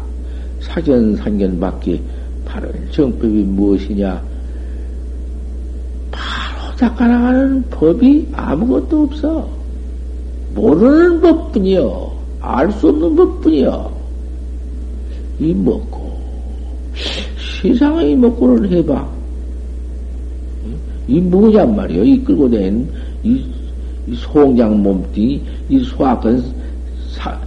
[0.60, 2.00] 사견, 상견 밖에
[2.44, 4.31] 바른 정법이 무엇이냐?
[6.82, 9.48] 닦아나가는 법이 아무것도 없어.
[10.54, 12.10] 모르는 법 뿐이요.
[12.40, 13.92] 알 수 없는 법 뿐이요.
[15.38, 16.12] 이 먹고,
[17.62, 19.08] 세상의 먹고를 해봐.
[21.06, 22.02] 이 뭐냔 말이요.
[22.02, 22.88] 이 끌고 낸,
[23.22, 23.44] 이,
[24.08, 26.42] 이 소홍장 몸띠, 이 소악한
[27.12, 27.38] 사,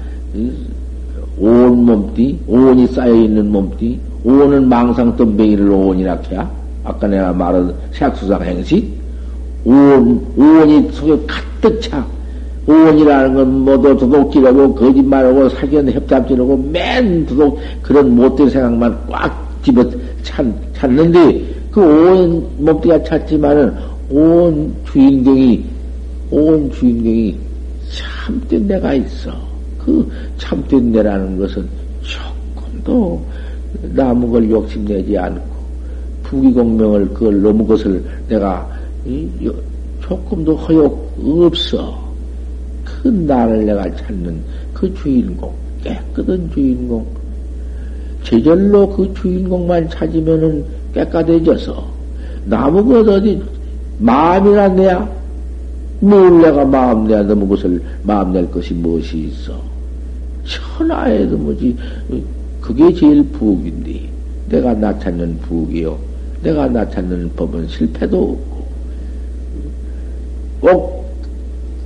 [1.37, 6.49] 온 몸띠, 온이 쌓여있는 몸띠, 온은 망상 덤뱅이를 온이라 해야?
[6.85, 8.63] 아까 내가 말한 색수상 행
[9.65, 9.69] 시?
[9.69, 12.05] 온, 온이 속에 가득 차.
[12.67, 19.83] 온이라는 건 모두 도둑질하고 거짓말하고 사견 협잡질하고 맨 도둑 그런 못된 생각만 꽉 집어
[20.23, 20.43] 찾,
[20.73, 23.75] 찾는데 그 온 몸띠가 찾지만은
[24.09, 25.63] 온 주인공이
[26.31, 27.37] 온 주인공이
[27.91, 29.31] 참된 데가 있어.
[29.77, 31.67] 그 참된 데라는 것은
[32.01, 33.23] 조금도
[33.93, 35.55] 남은 걸 욕심내지 않고
[36.23, 38.67] 부귀공명을 그걸 넘은 것을 내가
[40.01, 41.13] 조금도 허욕
[41.45, 42.03] 없어.
[42.83, 44.39] 큰 나를 내가 찾는
[44.73, 45.53] 그 주인공,
[45.83, 47.05] 깨끗한 주인공.
[48.23, 51.85] 제절로 그 주인공만 찾으면은 깨끗해져서
[52.45, 53.41] 나무 것 어디
[53.99, 55.15] 마음이나 내야
[55.99, 59.59] 뭘 내가 마음 내야 너무 것을 마음 낼 것이 무엇이 있어.
[60.45, 61.75] 천하에도 뭐지
[62.61, 64.09] 그게 제일 부엌인데,
[64.49, 65.97] 내가 나 찾는 부엌이요.
[66.43, 68.54] 내가 나 찾는 법은 실패도 없고,
[70.65, 71.05] 꼭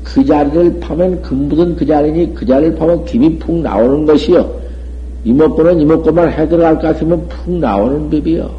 [0.03, 4.59] 그 자리를 파면 금묻은 그 자리니 그 자리를 파면 김이 푹 나오는 것이요.
[5.23, 8.49] 이목구는 이목구만 해 들어갈 것 같으면 푹 나오는 법이요.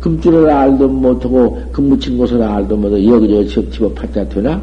[0.00, 4.62] 금줄을 알도 못하고 금 묻힌 곳을 알도 못하고 여기저기 집어 파자 되나?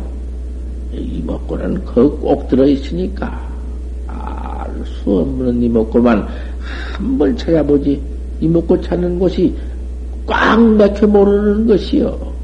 [0.94, 3.48] 이목구는 거꼭 들어있으니까
[4.08, 6.26] 알 수 없는 이목구만
[6.98, 8.02] 한 번 찾아보지
[8.42, 9.54] 이목구 찾는 곳이
[10.26, 12.37] 꽉 막혀 모르는 것이요.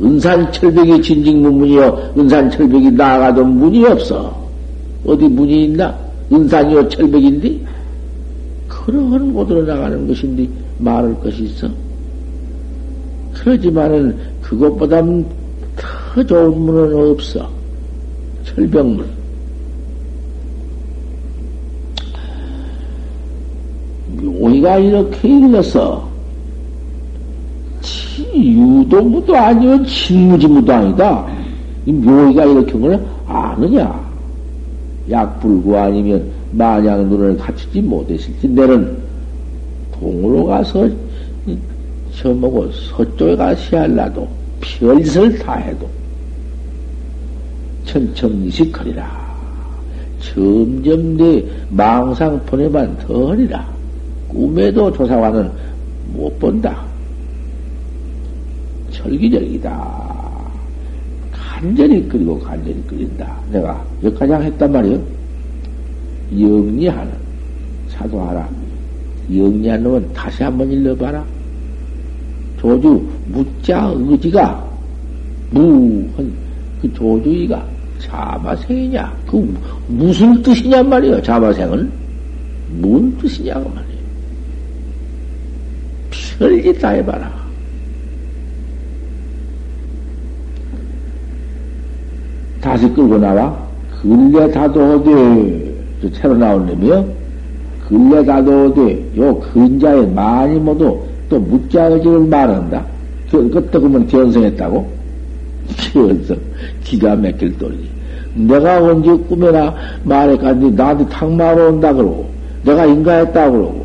[0.00, 2.14] 은산철벽이 진직문문이요.
[2.18, 4.44] 은산철벽이 나가도 문이 없어.
[5.06, 5.96] 어디 문이 있나?
[6.32, 7.60] 은산이요 철벽인데?
[8.68, 11.68] 그러한 곳으로 나가는 것인데 말할 것이 있어.
[13.34, 15.24] 그러지만은 그것보다는
[15.76, 17.48] 더 좋은 문은 없어.
[18.44, 19.06] 철벽문.
[24.16, 26.13] 묘의가 이렇게 일러서
[28.34, 31.26] 유도무도 아니면 진무지무도 아니다.
[31.86, 34.04] 이 묘의가 이렇게 걸 아느냐?
[35.10, 38.96] 약불구 아니면 마냥 눈을 갖추지 못했을지 내는
[39.92, 40.88] 동으로 가서
[42.16, 44.26] 저먹고 서쪽에 가시 할라도
[44.60, 45.86] 별짓을 다 해도
[47.84, 49.24] 천천이식하리라.
[50.20, 53.66] 점점 내 망상폰에만 더 하리라.
[54.28, 55.50] 꿈에도 조사와는
[56.14, 56.82] 못 본다.
[59.04, 60.24] 절기절기다.
[61.32, 63.38] 간절히 끓이고 간절히 끓인다.
[63.50, 65.00] 내가 역가장 했단 말이요.
[66.38, 67.12] 영리하는
[67.88, 68.48] 사도하라.
[69.34, 71.24] 영리한 놈은 다시 한번 일러봐라.
[72.58, 74.64] 조주 무자 의지가
[75.50, 76.32] 무한
[76.80, 77.64] 그 조주의가
[77.98, 79.16] 자마생이냐?
[79.26, 79.56] 그
[79.88, 81.22] 무슨 뜻이냔 말이요.
[81.22, 81.90] 자마생은
[82.80, 83.94] 무슨 뜻이냐고 말이요.
[86.38, 87.43] 별짓 다 해봐라.
[92.64, 93.54] 다시 끌고 나와.
[94.00, 97.06] 근래 다도 어디, 새로 나온 놈이요.
[97.86, 100.98] 근래 다도 어디, 요 근자에 많이 모두
[101.28, 102.82] 또 묻자의지를 말한다.
[103.30, 104.90] 그, 그때 보면 견성했다고?
[105.92, 106.36] 견성.
[106.82, 107.86] 기가 막힐 돌리.
[108.34, 112.26] 내가 언제 꿈에나 말했간니 나한테 탁마로 온다 그러고,
[112.64, 113.84] 내가 인가했다 그러고,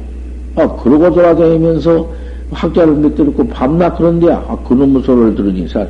[0.55, 2.07] 아, 그러고 돌아다니면서
[2.51, 5.85] 학자를 몇 들었고 밤낮 그런데야, 아, 그놈의 소리를 들으니, 사,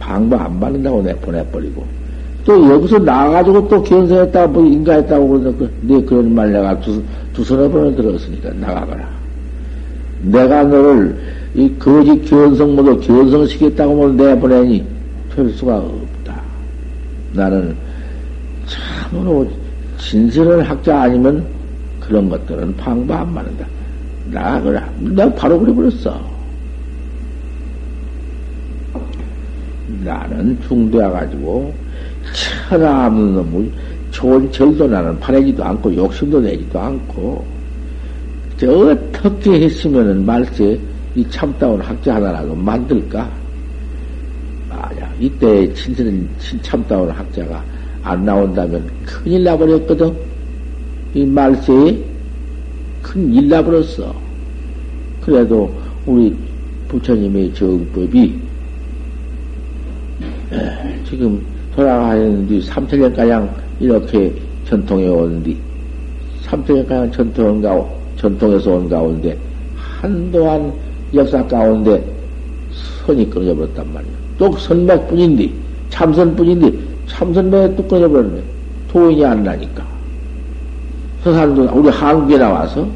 [0.00, 1.84] 방법 안 받는다고 내 보내버리고.
[2.44, 7.00] 또 여기서 나가가지고 또 견성했다고, 뭐 인가했다고 그러니까, 그, 네 그런 말 내가 두,
[7.32, 9.08] 두 서너 번을 들었으니까 나가거라.
[10.22, 11.16] 내가 너를
[11.54, 14.84] 이 거짓 견성 모두 견성시켰다고 뭐 내보내니
[15.34, 16.40] 될 수가 없다.
[17.34, 17.76] 나는
[18.66, 19.46] 참으로
[19.98, 21.44] 진실한 학자 아니면
[22.00, 23.66] 그런 것들은 방법 안 맞는다.
[24.30, 24.88] 나가거라.
[25.00, 26.29] 내가 바로 그래버렸어.
[30.04, 31.74] 나는 중대해가지고
[32.68, 33.70] 천하 없는 놈을
[34.10, 37.44] 좋은 절도 나는 바라지도 않고 욕심도 내지도 않고
[38.62, 40.78] 어떻게 했으면은 말세
[41.14, 43.28] 이 참다운 학자 하나라도 만들까?
[44.68, 46.28] 만약 이때 친선
[46.62, 47.64] 참다운 학자가
[48.02, 50.14] 안 나온다면 큰일 나버렸거든.
[51.14, 51.98] 이 말세에
[53.02, 54.14] 큰일 나버렸어.
[55.22, 55.74] 그래도
[56.06, 56.34] 우리
[56.88, 58.39] 부처님의 정법이
[61.08, 61.44] 지금
[61.74, 63.48] 돌아가는 뒤 3천년가량
[63.78, 64.32] 이렇게
[64.68, 65.56] 전통해 오는 뒤
[66.44, 67.84] 3천년가량 전통한 가
[68.16, 69.36] 전통에서 온 가운데
[69.76, 70.72] 한동안
[71.14, 72.04] 역사 가운데
[73.06, 74.12] 선이 끊어져 버렸단 말이야.
[74.38, 75.50] 또 선맥뿐인데
[75.90, 76.72] 참선뿐인데
[77.06, 78.42] 참선맥이 또 끊어져 버렸네.
[78.90, 79.84] 도인이 안 나니까.
[81.22, 82.86] 서산도 우리 한국에 나와서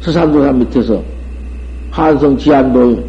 [0.00, 1.02] 서산도산 밑에서
[1.90, 3.02] 한성 지안도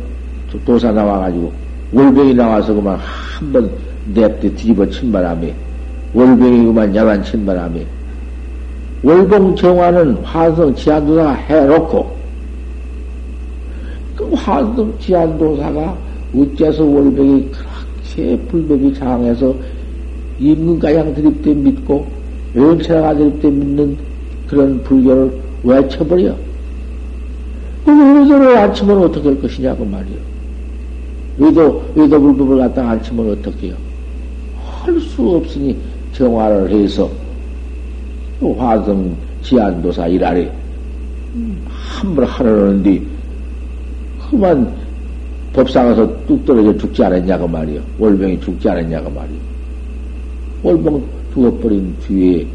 [0.66, 1.52] 도사 나와가지고
[1.94, 3.70] 월병이 나와서 그만 한번
[4.14, 5.54] 냅대 뒤집어 친 바람에
[6.14, 7.86] 월병이 그만 야만 친 바람에
[9.04, 12.16] 월봉 정화는 화성 지안도사가 해놓고
[14.16, 15.96] 그 화성 지안도사가
[16.36, 19.54] 어째서 월병이 그렇게 불법이 장해서
[20.40, 22.08] 임금가양 드립대 믿고
[22.56, 23.98] 외음체라가 드립대 믿는
[24.48, 25.32] 그런 불교를
[25.64, 26.36] 왜 쳐버려?
[27.86, 30.33] 그 의도를 안 치면 어떻게 할 것이냐고 말이요.
[31.38, 33.76] 의도, 의도 불법을 갖다가 안 치면 어떻게 해요?
[34.64, 35.76] 할 수 없으니
[36.14, 37.10] 정화를 해서
[38.58, 40.52] 화성 지안도사 일하래.
[41.70, 43.02] 한번 하려는데,
[44.30, 44.72] 그만
[45.54, 47.82] 법상에서 뚝 떨어져 죽지 않았냐고 말이요.
[48.00, 49.40] 월병이 죽지 않았냐고 말이요.
[50.64, 51.04] 월병
[51.34, 52.46] 죽어버린 뒤에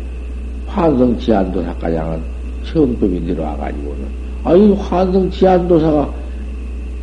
[0.67, 2.21] 환성 지안도사가량은
[2.67, 4.07] 처음법이 내려와가지고는,
[4.45, 6.13] 아이 환성 지안도사가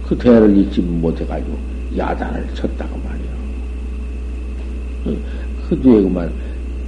[0.07, 1.57] 그 대를 잊지 못해가지고
[1.97, 5.17] 야단을 쳤다고 말이야.
[5.67, 6.31] 그 뒤에 그만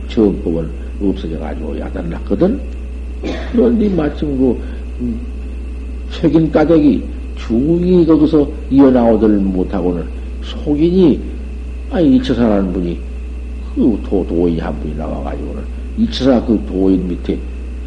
[0.08, 0.70] 처음법은
[1.02, 2.60] 없어져가지고 야단 났거든?
[3.52, 4.60] 그런데 마침 그,
[5.00, 5.20] 음,
[6.12, 7.04] 책인 까닭이
[7.38, 10.06] 중이 거기서 이어나오들 못하고는
[10.44, 11.20] 속인이,
[11.92, 13.00] 아니, 이처사라는 분이
[13.76, 15.64] 그 도, 도인 한 분이 나와가지고는
[15.98, 17.38] 이처사 그 도인 밑에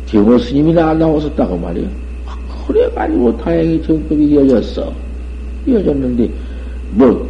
[0.06, 1.88] 경호 스님이 나 나왔었다고 말이야.
[2.66, 4.92] 그래가지고 다행히 정법이 이어졌어.
[5.66, 6.30] 이어졌는데,
[6.92, 7.28] 뭐,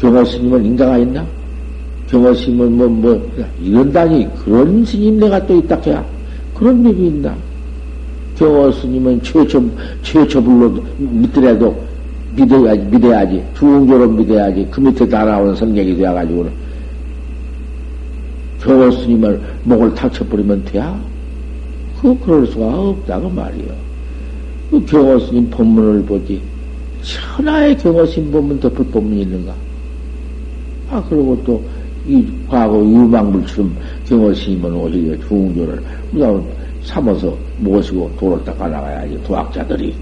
[0.00, 1.24] 경호 스님은 인가가 있나?
[2.08, 3.30] 경호 스님은 뭐, 뭐,
[3.62, 6.04] 이런다니, 그런 스님 내가 또 있다, 해야.
[6.54, 7.34] 그런 법이 있나?
[8.36, 9.62] 경호 스님은 최초,
[10.02, 11.76] 최초 불러 믿더라도
[12.34, 13.44] 믿어야지, 믿어야지.
[13.56, 14.66] 중조로 믿어야지.
[14.70, 16.50] 그 밑에 다 나오는 성경이 되어가지고는.
[18.60, 20.98] 경호 스님을 목을 탁쳐버리면 돼야?
[22.00, 23.91] 그, 그럴 수가 없다고 말이요.
[24.72, 26.40] 그 경호 스님 본문을 보지.
[27.02, 29.54] 천하의 경호 스님 본문 덮을 본문이 있는가?
[30.88, 31.62] 아, 그리고 또,
[32.08, 33.76] 이 과거 유망물처럼
[34.08, 35.78] 경호 스님은 오히려 중조를,
[36.84, 39.94] 삼아서 모시고 도를 닦아 나가야지, 도학자들이.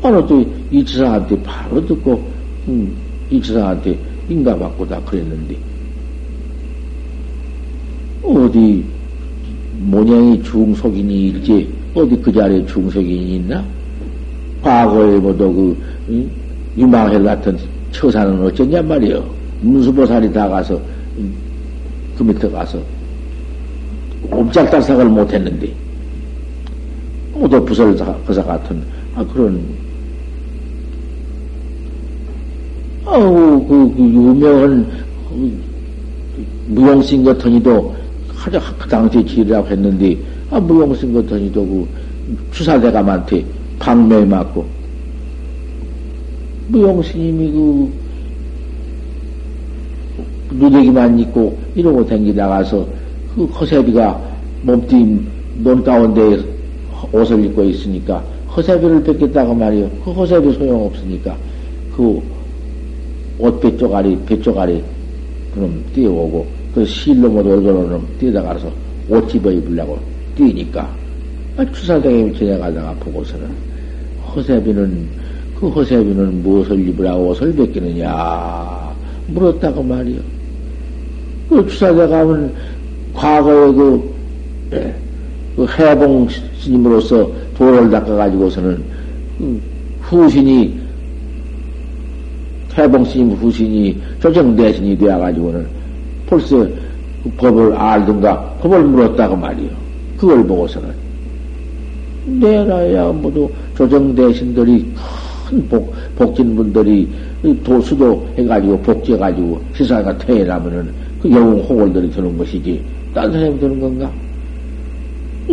[0.00, 2.26] 바로 또 이치사한테 바로 듣고,
[2.68, 2.96] 음,
[3.28, 3.98] 이치사한테
[4.30, 5.58] 인가받고 다 그랬는데,
[8.22, 8.82] 어디,
[9.78, 13.64] 모양이 중속인이 일지, 어디 그 자리에 중속인이 있나?
[14.62, 16.30] 과거에 뭐도 그, 음,
[16.76, 17.56] 유망헬 같은
[17.92, 19.24] 처사는 어쩐냔 말이요.
[19.62, 20.80] 문수보살이 다 가서,
[21.16, 21.34] 음,
[22.16, 22.78] 그 밑에 가서,
[24.30, 25.72] 옴짝달싹을 못했는데,
[27.34, 28.82] 오도 부설 거사 같은,
[29.14, 29.60] 아, 그런
[33.04, 34.86] 아우, 그, 그 유명한
[35.28, 35.62] 그,
[36.66, 37.96] 무용신 같으니도
[38.36, 40.16] 가장 그 당시에 지으라고 했는데,
[40.50, 41.88] 아, 무용신 같으니도 그
[42.52, 43.44] 주사대감한테
[43.78, 44.64] 방매에 맞고,
[46.68, 47.92] 무용스님이 그,
[50.52, 52.86] 누대기만 입고 이러고 댕기 나가서
[53.34, 54.18] 그 허세비가
[54.62, 55.26] 몸뚱
[55.58, 56.42] 논 가운데
[57.12, 58.22] 옷을 입고 있으니까
[58.56, 59.90] 허세비를 뺏겠다고 말이요.
[60.04, 61.36] 그 허세비 소용없으니까
[61.94, 62.20] 그
[63.38, 64.82] 옷배 쪼가리, 배 쪼가리,
[65.54, 68.70] 그럼 뛰어오고, 그 실로 못 올거는 뛰어다가서
[69.10, 69.98] 옷 집어 입으려고
[70.38, 70.88] 뛰니까,
[71.56, 73.46] 아, 추사장이 지나가다가 보고서는,
[74.34, 75.08] 허세비는,
[75.58, 78.94] 그 허세비는 무엇을 입으라고 옷을 벗기느냐,
[79.26, 80.20] 물었다고 말이요.
[81.48, 82.54] 그 추사대감은
[83.12, 84.14] 과거에 그,
[84.72, 84.94] 예,
[85.56, 86.28] 그 해봉
[86.60, 88.82] 스님으로서 도를 닦아가지고서는,
[89.38, 89.60] 그
[90.02, 90.78] 후신이
[92.78, 95.66] 해봉 스님 후신이 조정 대신이 되어가지고는
[96.26, 99.87] 벌써 그 법을 알든가 법을 물었다고 말이요.
[100.18, 100.88] 그걸 보고서는
[102.26, 104.92] 내라야 모두 조정 대신들이
[105.48, 107.08] 큰 복, 복진분들이
[107.64, 110.92] 도수도 해가지고 복제해가지고 세상에 태어나면은
[111.22, 112.82] 그 영웅 호골들이 드는 것이지
[113.14, 114.10] 딴 사람이 드는 건가?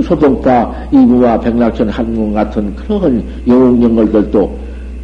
[0.04, 4.60] 소동파 이부와 백락천 한공 같은 그런 영웅 영걸들도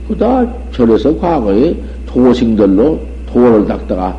[0.10, 1.74] 그다 절에서 과거에
[2.06, 3.00] 도싱들로
[3.32, 4.18] 도를 닦다가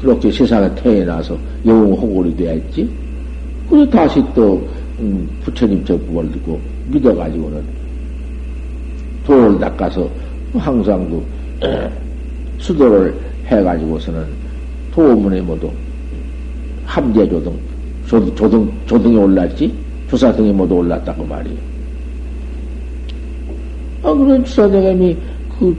[0.00, 2.99] 그렇게 세상에 태어나서 영웅 호골이 되었지.
[3.70, 4.60] 그래 다시 또
[4.98, 7.62] 음, 부처님 적법을 듣고 믿어가지고는
[9.24, 10.10] 도를 닦아서
[10.54, 11.22] 항상 그
[12.58, 13.14] 수도를
[13.46, 14.26] 해가지고서는
[14.92, 15.70] 도문에 모두
[16.84, 17.52] 함재 조등,
[18.06, 19.72] 조등, 조등, 조등에 올랐지?
[20.10, 21.58] 조사등에 모두 올랐다고 말이에요.
[24.02, 25.16] 아, 그런 주사대감이
[25.56, 25.76] 그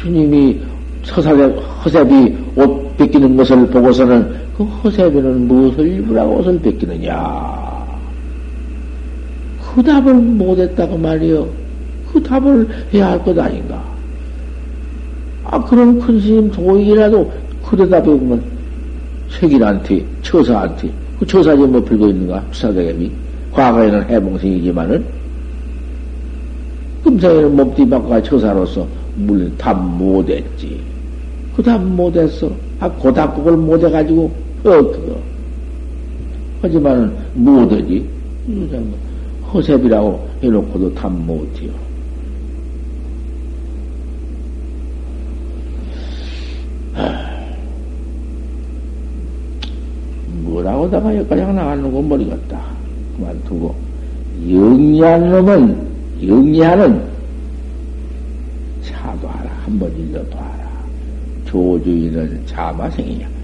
[0.00, 0.60] 스님이
[1.02, 1.42] 서사대,
[1.84, 7.16] 허세비 옷 벗기는 것을 보고서는 그 허세비는 무엇을 입으라고 옷을 벗기느냐.
[9.58, 11.48] 그 답을 못했다고 말이요.
[12.12, 13.82] 그 답을 해야 할 것 아닌가.
[15.44, 17.32] 아, 그런 큰 스님 도이라도
[17.64, 18.42] 그러다 보면
[19.30, 22.44] 색인한테, 처사한테, 그 처사지 뭐 빌고 있는가?
[22.52, 23.10] 수사대감이.
[23.52, 25.02] 과거에는 해봉생이지만은,
[27.02, 28.86] 금생에는 바꿔 처사로서
[29.16, 30.78] 물론 답 못했지.
[31.56, 32.50] 그 답 못했어.
[32.78, 35.20] 아, 고답국을 못해가지고, 어, 그거.
[36.62, 38.06] 하지만은 못하지.
[39.52, 41.70] 허셉이라고 해놓고도 답 못해요.
[50.42, 52.60] 뭐라고다가 여기까지 나가는 건 모르겠다.
[53.16, 53.74] 그만두고.
[54.48, 55.88] 영리한 놈은,
[56.26, 57.10] 영리하는
[59.70, 60.70] 한번 일러봐라.
[61.46, 63.39] 조주인은 자마생이냐.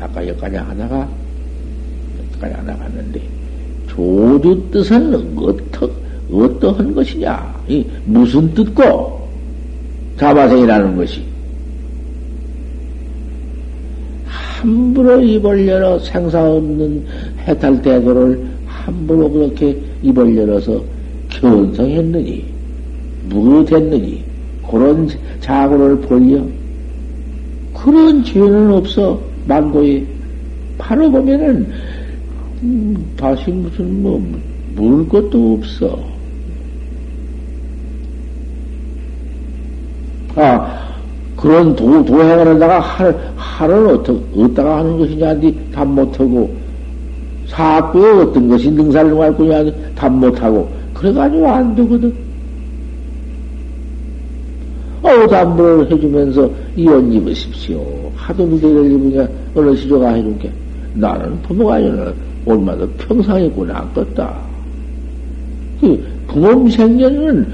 [0.00, 1.08] 아까 여기까지 하다가
[2.40, 3.22] 가야 나갔는데,
[3.88, 5.88] 조주 뜻은 어떠,
[6.32, 7.54] 어떠한 것이냐?
[7.68, 9.28] 이 무슨 뜻고?
[10.18, 11.22] 자바생이라는 것이.
[14.26, 17.04] 함부로 입을 열어 생사 없는
[17.46, 20.82] 해탈 대도를 함부로 그렇게 입을 열어서
[21.28, 22.44] 견성했느니,
[23.28, 24.24] 무릇했느니,
[24.70, 25.08] 그런
[25.40, 26.42] 자고를 벌려.
[27.74, 30.04] 그런 죄는 없어, 만고에.
[30.78, 31.66] 바로 보면은,
[32.62, 34.22] 음, 다시 무슨, 뭐,
[34.74, 35.98] 물 것도 없어.
[40.36, 40.84] 아,
[41.36, 45.34] 그런 도, 도행을 하다가 할, 할을 어떠, 어디다가 하는 것이냐,
[45.72, 46.50] 답 못하고,
[47.46, 49.64] 사악부에 어떤 것이 능살능할 거냐,
[49.94, 52.23] 답 못하고, 그래가지고 안 되거든.
[55.26, 57.84] 담보를 해주면서 이원 입으십시오.
[58.16, 60.50] 하도 무대를 입으냐, 어느 시조가 해준 게.
[60.94, 62.12] 나는 부모가 아니라
[62.46, 64.32] 얼마나 평상에 고난 껐다.
[65.80, 67.46] 그, 부모 생년은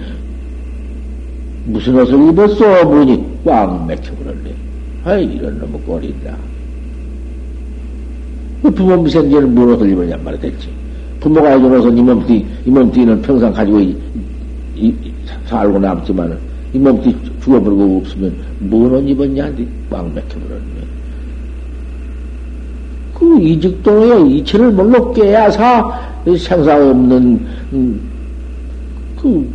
[1.67, 2.85] 무슨 옷을 입었어?
[2.85, 3.25] 뭐니?
[3.45, 4.55] 꽉 맥혀버렸네.
[5.05, 6.37] 아이, 이런 놈의 꼴이다.
[8.63, 10.69] 그 부모 미생제는 무슨 옷을 입었냔 말이 됐지.
[11.21, 13.97] 부모가 해준 옷은 이 몸띠, 이 몸띠는 평생 가지고 이,
[14.77, 14.95] 이,
[15.47, 16.39] 살고 남지만은,
[16.73, 19.53] 이 몸띠 죽어버리고 없으면, 뭔옷 입었냐?
[19.91, 20.81] 꽉 맥혀버렸네.
[23.15, 25.83] 그 이직도에 이체를 몰로 깨야사
[26.39, 28.01] 생사 없는, 음,
[29.21, 29.47] 그,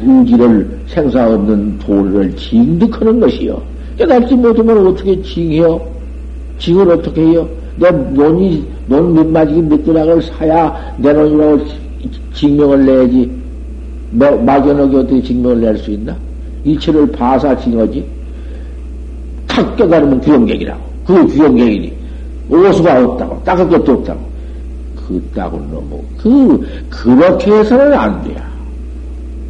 [0.00, 3.60] 의지를 생사 없는 도를 징득하는 것이요.
[3.98, 5.80] 깨닫지 못하면 어떻게 징해요?
[6.58, 7.48] 징을 어떻게 해요?
[7.76, 11.64] 내 논이, 논 몇마디기 몇 드락을 사야 내 논이라고
[12.34, 13.39] 증명을 내야지.
[14.12, 16.16] 막연하게 어떻게 증명을 낼 수 있나?
[16.64, 18.04] 이치를 봐사 징하지?
[19.46, 20.80] 탁 깨달으면 규영객이라고.
[21.06, 21.92] 그 규영객이니.
[22.50, 23.42] 오수가 없다고.
[23.44, 24.20] 닦을 것도 없다고.
[24.96, 28.36] 그 따군 너무, 그, 그렇게 해서는 안 돼요.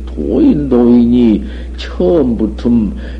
[0.06, 1.44] 도인 도인이
[1.76, 2.70] 처음부터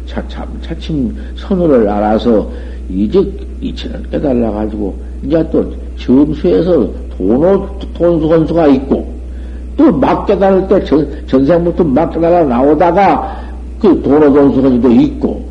[0.06, 2.50] 차참 차츰 선호를 알아서
[2.88, 3.22] 이제
[3.60, 7.60] 이체는 깨달아 가지고 이제 또 점수에서 돈을
[7.94, 9.19] 돈수 건수가 있고
[9.80, 13.40] 또 막 깨달을 때 전, 전생부터 막 깨달아 나오다가
[13.80, 15.42] 그 돈수건도 있고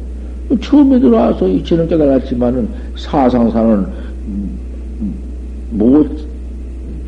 [0.61, 3.87] 처음에 들어와서 이체는 깨달았지만은 사상사는
[5.71, 6.07] 못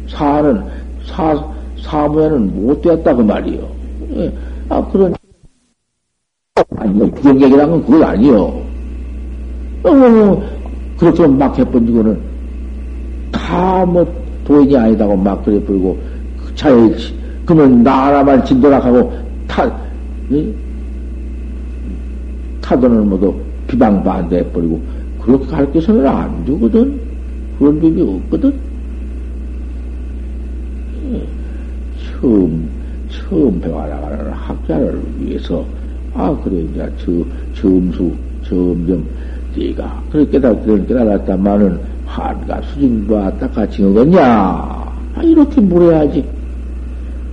[0.10, 0.64] 사는
[1.06, 1.46] 사
[1.84, 3.68] 사무에는 못 되었다 그 말이요.
[4.16, 4.34] 예.
[4.70, 5.14] 아, 그런,
[6.78, 8.62] 아니, 구경객이란 건 그건 아니요.
[9.84, 10.44] 어,
[10.98, 12.20] 그렇게 막 해버리고는
[13.32, 14.06] 다 뭐
[14.46, 15.98] 도인이 아니다고 막 그래 버리고
[16.62, 16.94] 그 차에,
[17.46, 19.12] 그러면 나 하나만 진도락하고
[19.48, 19.70] 타,
[20.32, 20.46] 예?
[22.62, 23.36] 타도는 모두
[23.68, 24.80] 비방 반대해버리고
[25.20, 27.00] 그렇게 가르쳐서는 안 되거든.
[27.58, 28.54] 그런 법이 없거든.
[31.14, 31.24] 예.
[32.20, 32.70] 처음
[33.10, 35.66] 처음 배워나가는 학자를 위해서,
[36.14, 37.12] 아, 그래, 이제, 저,
[37.60, 38.12] 점수,
[38.44, 39.04] 점점,
[39.56, 44.22] 네가, 그렇게 깨달았, 깨달았다마는, 한가 수징과 딱같이 어겠냐?
[44.24, 46.41] 아, 이렇게 물어야지.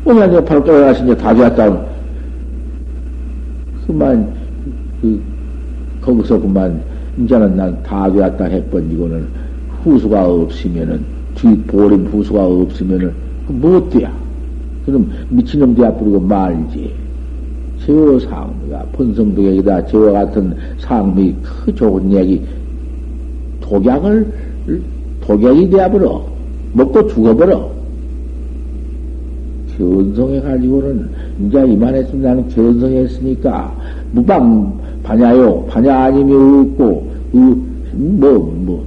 [0.08, 1.84] 오늘 이제 바로 깨달았으 이제 다 되었다.
[3.86, 4.32] 그만,
[5.02, 5.20] 그,
[6.00, 6.80] 거기서 그만,
[7.18, 9.28] 이제는 난 다 되었다 해번이고는
[9.82, 11.04] 후수가 없으면은,
[11.34, 13.12] 뒤 보림 후수가 없으면은,
[13.48, 14.10] 그뭐 돼야?
[14.86, 16.90] 그럼 미친놈 뒤 앞으로 말지.
[17.84, 19.86] 제어 상미가 본성도객이다.
[19.86, 22.42] 저와 같은 상미 그 좋은 얘기
[23.60, 24.26] 독약을
[25.20, 26.26] 독약이 되어버려
[26.72, 27.77] 먹고 죽어버려.
[29.78, 31.08] 견성해 가지고는
[31.46, 33.72] 이제 이만했으면 나는 견성했으니까
[34.12, 34.72] 무방
[35.02, 35.64] 반야요.
[35.68, 38.84] 반야 아니면 없고 뭐뭐 뭐,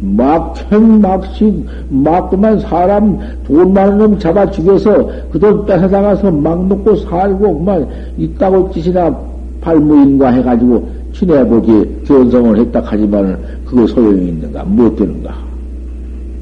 [0.00, 6.96] 막행 막식 막 그만 사람 돈 많은 놈 잡아 죽여서 그 돈 뺏어다가서 막 먹고
[6.96, 7.86] 살고 그만
[8.16, 9.14] 있다고 짓이나
[9.60, 13.36] 발무인과 해가지고 친해보지 견성을 했다 하지만은
[13.66, 14.64] 그거 소용이 있는가?
[14.64, 15.34] 못 되는가?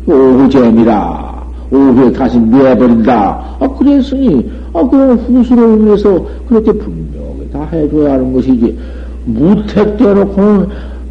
[0.06, 1.37] 오후잼이라
[1.70, 8.78] 오후에 다시 내버린다 아 그랬으니 아 그런 후수를 위해서 그렇게 분명히 다 해줘야 하는 것이지
[9.26, 10.68] 무택대놓고는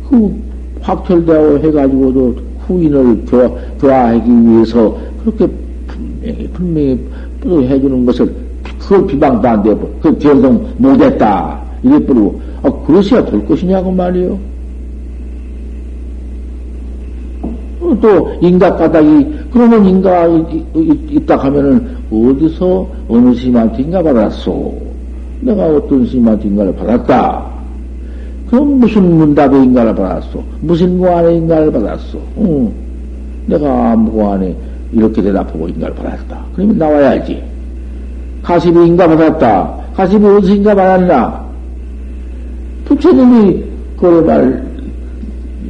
[0.10, 0.48] 그
[0.82, 2.36] 확철되어 해가지고도
[2.68, 5.48] 후인을 교, 교화하기 위해서 그렇게
[6.54, 7.00] 분명히,
[7.40, 8.34] 분명히 해주는 것을
[8.80, 11.62] 그걸 비방도 안 되고, 그 견성 못했다.
[11.84, 14.38] 이래 버리고, 아, 그러셔야 될 것이냐고 말이요.
[17.77, 20.28] 어, 또, 인각 가닥이, 그러면 인가
[21.10, 24.74] 있다 하면은, 어디서, 어느 스님한테 인가 받았소?
[25.42, 27.46] 내가 어떤 스님한테 인가를 받았다.
[28.50, 30.42] 그럼 무슨 문답의 인가를 받았어?
[30.62, 32.18] 무슨 무안의 인가를 받았어?
[32.40, 32.72] 응.
[33.46, 34.56] 내가 아무거 안에
[34.94, 36.40] 이렇게 대답하고 인가를 받았다.
[36.56, 37.42] 그러면 나와야지.
[38.42, 39.76] 가십이 인가 받았다.
[39.96, 41.46] 가십이 어디서 인가 받았나?
[42.86, 43.64] 부처님이
[43.98, 44.66] 그래 말,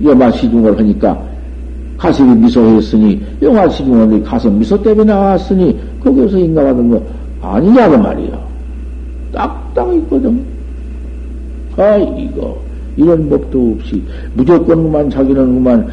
[0.03, 1.19] 여마 시중을 하니까
[1.97, 7.01] 가십이 미소했으니, 영화 시중을 가서 미소 때문에 나왔으니, 거기서 인가 받은 거
[7.41, 8.39] 아니냐고 말이야.
[9.33, 10.43] 딱딱 있거든.
[11.75, 12.67] 아, 이거.
[12.97, 15.87] 이런 법도 없이 무조건 그만 자기는 그만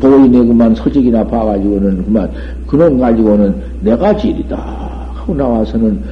[0.00, 2.30] 보이네 그만 서적이나 봐가지고는 그만
[2.66, 4.56] 그놈 가지고는 내가 질이다
[5.14, 6.02] 하고 나와서는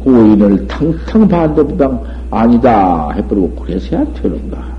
[0.00, 4.75] 고인을 탕탕 반대부당 아니다 해버리고 그래서야 되는가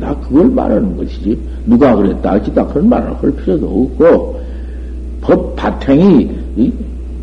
[0.00, 4.40] 나 그걸 말하는 것이지 누가 그랬다 어찌다 그런 말을 할 필요도 없고
[5.20, 6.30] 법 바탕이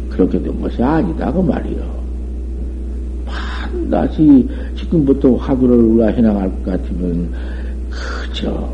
[0.09, 1.97] 그렇게 된 것이 아니다 그 말이요.
[3.89, 7.29] 다시 지금부터 화두를 우리가 해나갈 것 같으면
[7.89, 8.69] 그저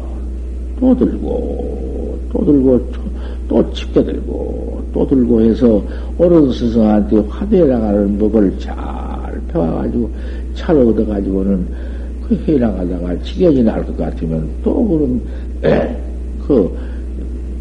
[0.80, 2.82] 또 들고 또 들고
[3.47, 5.82] 또 칩게 들고 또 들고 해서
[6.18, 8.76] 어른 스승한테 화두에 나가는 법을 잘
[9.47, 10.12] 배워가지고
[10.56, 11.93] 잘 얻어가지고는 그
[12.32, 15.21] 해나가다가 지겨이 날것 같으면 또 그런
[16.47, 16.78] 그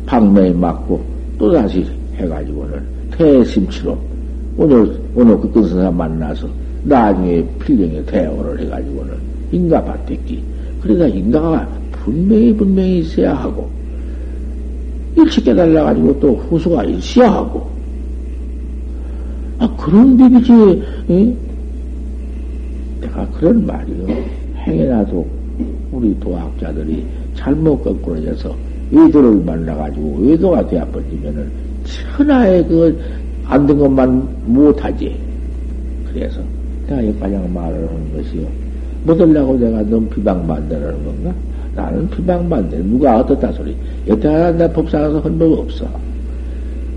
[0.06, 1.00] 방매에 맞고
[1.38, 1.84] 또 다시
[2.16, 2.82] 해가지고는
[3.12, 3.96] 태심치로
[4.56, 6.48] 오늘 오늘 그큰 선생 만나서
[6.84, 9.14] 나중에 필경에 대응을 해가지고는
[9.52, 10.42] 인가 받댔기.
[10.80, 13.70] 그러니까 인가가 분명히 분명히 있어야 하고,
[15.16, 17.70] 일찍 깨달아가지고 또 후수가 있어야 하고,
[19.58, 20.52] 아, 그런 법이지,
[21.10, 21.36] 응?
[23.00, 24.41] 내가 그런 말이요.
[24.66, 25.26] 행여나도
[25.90, 28.54] 우리 도학자들이 잘못 거꾸러져서
[28.90, 31.50] 외도를 만나가지고 외도가 되어버리면은
[32.16, 32.96] 천하의 그
[33.48, 35.14] 안 된 것만 못하지.
[36.08, 36.40] 그래서
[36.86, 38.46] 내가 여기까지 말을 하는 것이요.
[39.04, 41.34] 못하려고 내가 넌 비방만대라는 건가?
[41.74, 42.78] 나는 비방만대.
[42.84, 43.74] 누가 어떻다 소리.
[44.06, 45.86] 여태까지 내 법상에서 한 법 없어.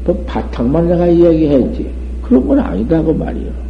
[0.06, 1.90] 법 바탕만 내가 이야기했지.
[2.22, 3.65] 그런 건 아니다, 그 말이요.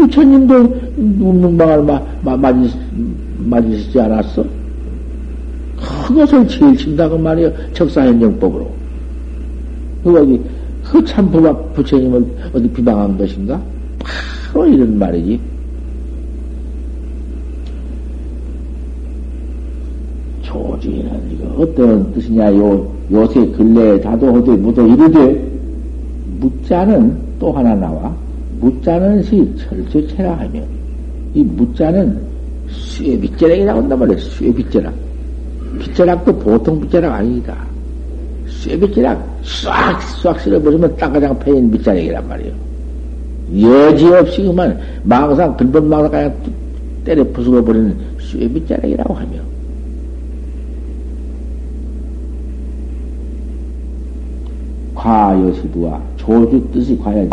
[0.00, 0.54] 부처님도
[0.96, 2.70] 운명방을 마, 마, 맞으,
[3.38, 4.44] 맞으시지 않았어?
[6.06, 7.52] 그것을 제일 친다고 말이요.
[7.74, 8.70] 적사현정법으로.
[10.02, 10.40] 그, 여기,
[10.82, 12.24] 그 참법 부처님을
[12.54, 13.60] 어디 비방한 것인가?
[14.52, 15.38] 바로 이런 말이지.
[20.42, 25.50] 조지는 이거 어떤 뜻이냐, 요, 요새 근래에 다도 어디 묻어 이르되,
[26.40, 28.14] 묻자는 또 하나 나와.
[28.60, 30.60] 묻자는 시 철저체라 하며,
[31.34, 32.20] 이 묻자는
[32.70, 34.92] 쇠 빗자락이 나온단 말이야, 쇠 빗자락.
[35.78, 37.56] 빗자락도 보통 빗자락 아니다.
[38.48, 42.52] 쇠 빗자락 싹, 싹 쓸어버리면 딱가장 패인 빗자락이란 말이에요.
[43.60, 46.34] 여지없이 그만 망상, 근본 망상 그냥
[47.04, 49.49] 때려 부수어 버리는 쇠 빗자락이라고 하며.
[55.00, 57.30] 과여시부와 조주 뜻이 과야지.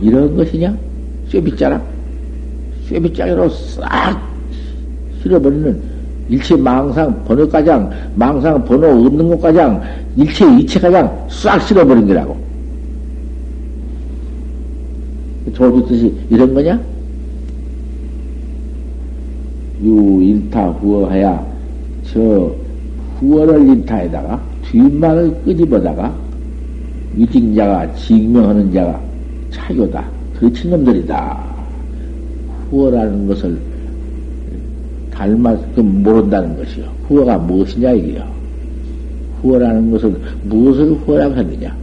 [0.00, 0.76] 이런 것이냐?
[1.28, 1.84] 쇠빗자락.
[2.88, 4.20] 쇠빗자락으로 싹
[5.22, 5.80] 실어버리는
[6.28, 9.82] 일체 망상 번호 가장, 망상 번호 없는 것 가장,
[10.16, 12.36] 일체 이체 가장 싹 실어버린 거라고.
[15.52, 16.80] 조주 뜻이 이런 거냐?
[19.82, 21.44] 유 일타 후어해야
[22.04, 22.54] 저
[23.18, 24.40] 후어를 일타에다가
[24.70, 26.14] 뒷말을 끄집어다가
[27.14, 29.00] 위징자가 증명하는 자가
[29.50, 30.04] 차교다.
[30.38, 31.50] 그친 놈들이다.
[32.70, 33.58] 후어라는 것을
[35.10, 36.84] 닮아 그 모른다는 것이요.
[37.08, 38.24] 후어가 무엇이냐 이게요.
[39.42, 41.76] 후어라는 것은 무엇을 후어라고 했느냐?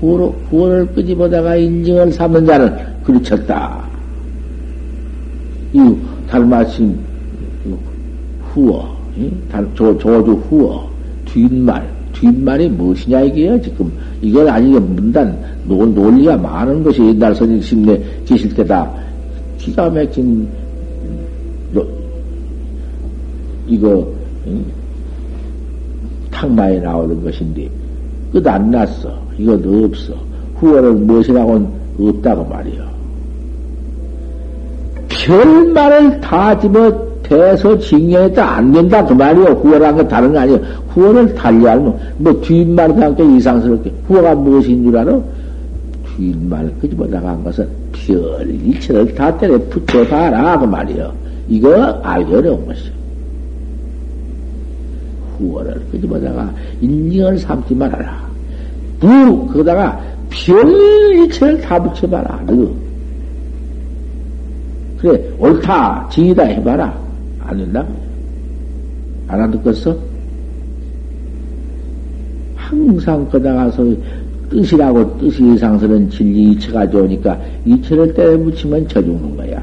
[0.00, 2.74] 후어로, 후어를 끄집어다가 인증을 삼는 자는
[3.04, 3.84] 그르쳤다.
[5.72, 5.96] 이
[6.28, 6.98] 닮아신
[8.52, 8.96] 후어,
[9.74, 10.88] 조, 조주 후어,
[11.26, 11.86] 뒷말,
[12.20, 13.90] 뒷말이 무엇이냐 이게요, 지금.
[14.20, 18.92] 이걸 아니게 문단, 논, 논리가 많은 것이 옛날 선생님내 계실 때다.
[19.56, 20.46] 기가 막힌,
[23.66, 24.06] 이거,
[26.30, 27.68] 탕마에 나오는 것인데,
[28.32, 29.18] 끝 안 났어.
[29.38, 30.14] 이건 없어.
[30.56, 31.68] 후어를 무엇이라고는
[31.98, 32.90] 없다고 말이요.
[35.08, 39.44] 별말을 다 집어 대서 징계했다 안 된다 그 말이요.
[39.62, 40.58] 후어란 건 다른 거 아니에요.
[40.88, 45.16] 후어를 달리하면 뭐 뒷말도 함께 이상스럽게 후어가 무엇인 줄 알아?
[46.16, 51.12] 뒷말 끄집어다가 한 것은 별 일체를 다 때려 붙여 봐라 그 말이요.
[51.48, 51.72] 이거
[52.02, 52.92] 알기 어려운 것이요.
[55.38, 58.28] 후어를 끄집어다가 인정을 삼지 말아라.
[58.98, 60.00] 부, 거기다가
[60.30, 60.68] 별
[61.14, 62.42] 일체를 다 붙여 봐라.
[62.44, 62.68] 너.
[64.98, 67.09] 그래, 옳다, 정이다 해봐라.
[67.50, 67.84] 안 된다.
[69.26, 69.96] 알아듣겠어?
[72.54, 73.84] 항상 거다가서
[74.50, 79.60] 뜻이라고 뜻이 이상스러운 진리 이체가 좋으니까 이체를 때려 붙이면 쳐 죽는 거야.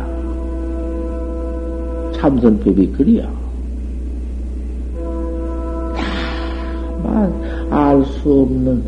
[2.13, 3.31] 참선법이 그리야.
[7.03, 7.33] 다만
[7.69, 8.83] 알 수 없는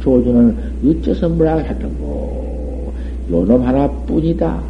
[0.00, 2.92] 조주는 어째서 뭐라 했다고
[3.30, 4.62] 요놈 하나뿐이다.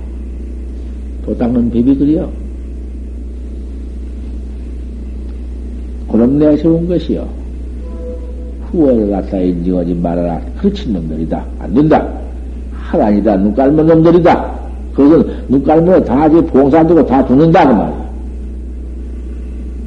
[1.27, 2.45] 도닦는 법이 그리요.
[6.17, 7.29] 그럼 내세운 것이요.
[8.71, 10.41] 후원을 갖다 인정하지 말아라.
[10.59, 11.45] 그친 놈들이다.
[11.59, 12.09] 안 된다.
[12.73, 13.37] 하나니다.
[13.37, 14.51] 눈 깔면 놈들이다.
[14.95, 17.69] 그것은 눈 깔면 다 이제 봉사되고 다 죽는다.
[17.69, 18.07] 그 말이야.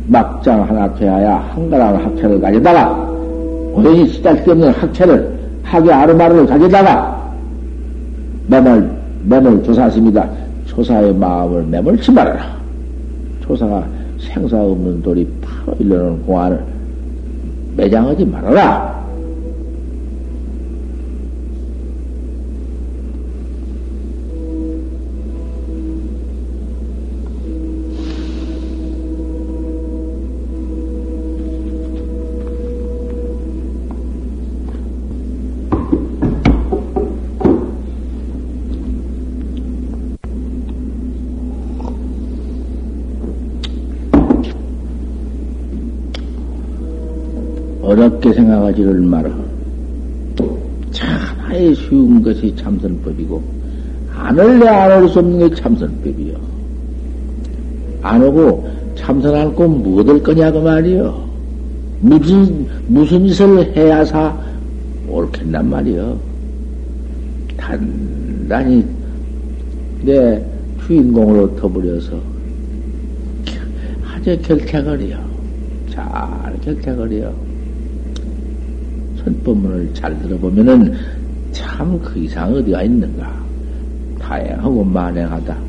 [0.07, 3.11] 막장 하나 돼야 한가람 학체를 가져다가,
[3.73, 7.33] 오연히 시작되는 학체를, 학의 아르마를 가져다가,
[8.47, 8.89] 매몰,
[9.25, 10.27] 매몰 조사십니다.
[10.67, 12.55] 조사의 마음을 매몰치 말아라.
[13.41, 13.83] 조사가
[14.19, 15.27] 생사 없는 돌이
[15.79, 16.63] 일러놓은 공안을
[17.75, 18.98] 매장하지 말아라.
[48.19, 49.31] 어렵게 생각하지를 마라.
[50.91, 53.41] 참하에 쉬운 것이 참선법이고,
[54.13, 56.35] 안 할래 안할 수 없는 게 참선법이요.
[58.01, 61.29] 안 오고 참선할 거뭐 얻을 거냐고 말이요.
[62.01, 64.37] 무슨, 무슨 짓을 해야사
[65.07, 66.19] 옳겠단 말이요.
[67.57, 68.85] 단단히
[70.03, 70.41] 내
[70.85, 72.19] 주인공으로 터버려서
[74.07, 75.17] 아주 결택을 해요.
[75.89, 76.05] 잘
[76.63, 77.48] 결택을 해요.
[79.23, 80.93] 선법문을 잘 들어보면은
[81.51, 83.39] 참 그 이상 어디가 있는가.
[84.19, 85.68] 다양하고 만행하다.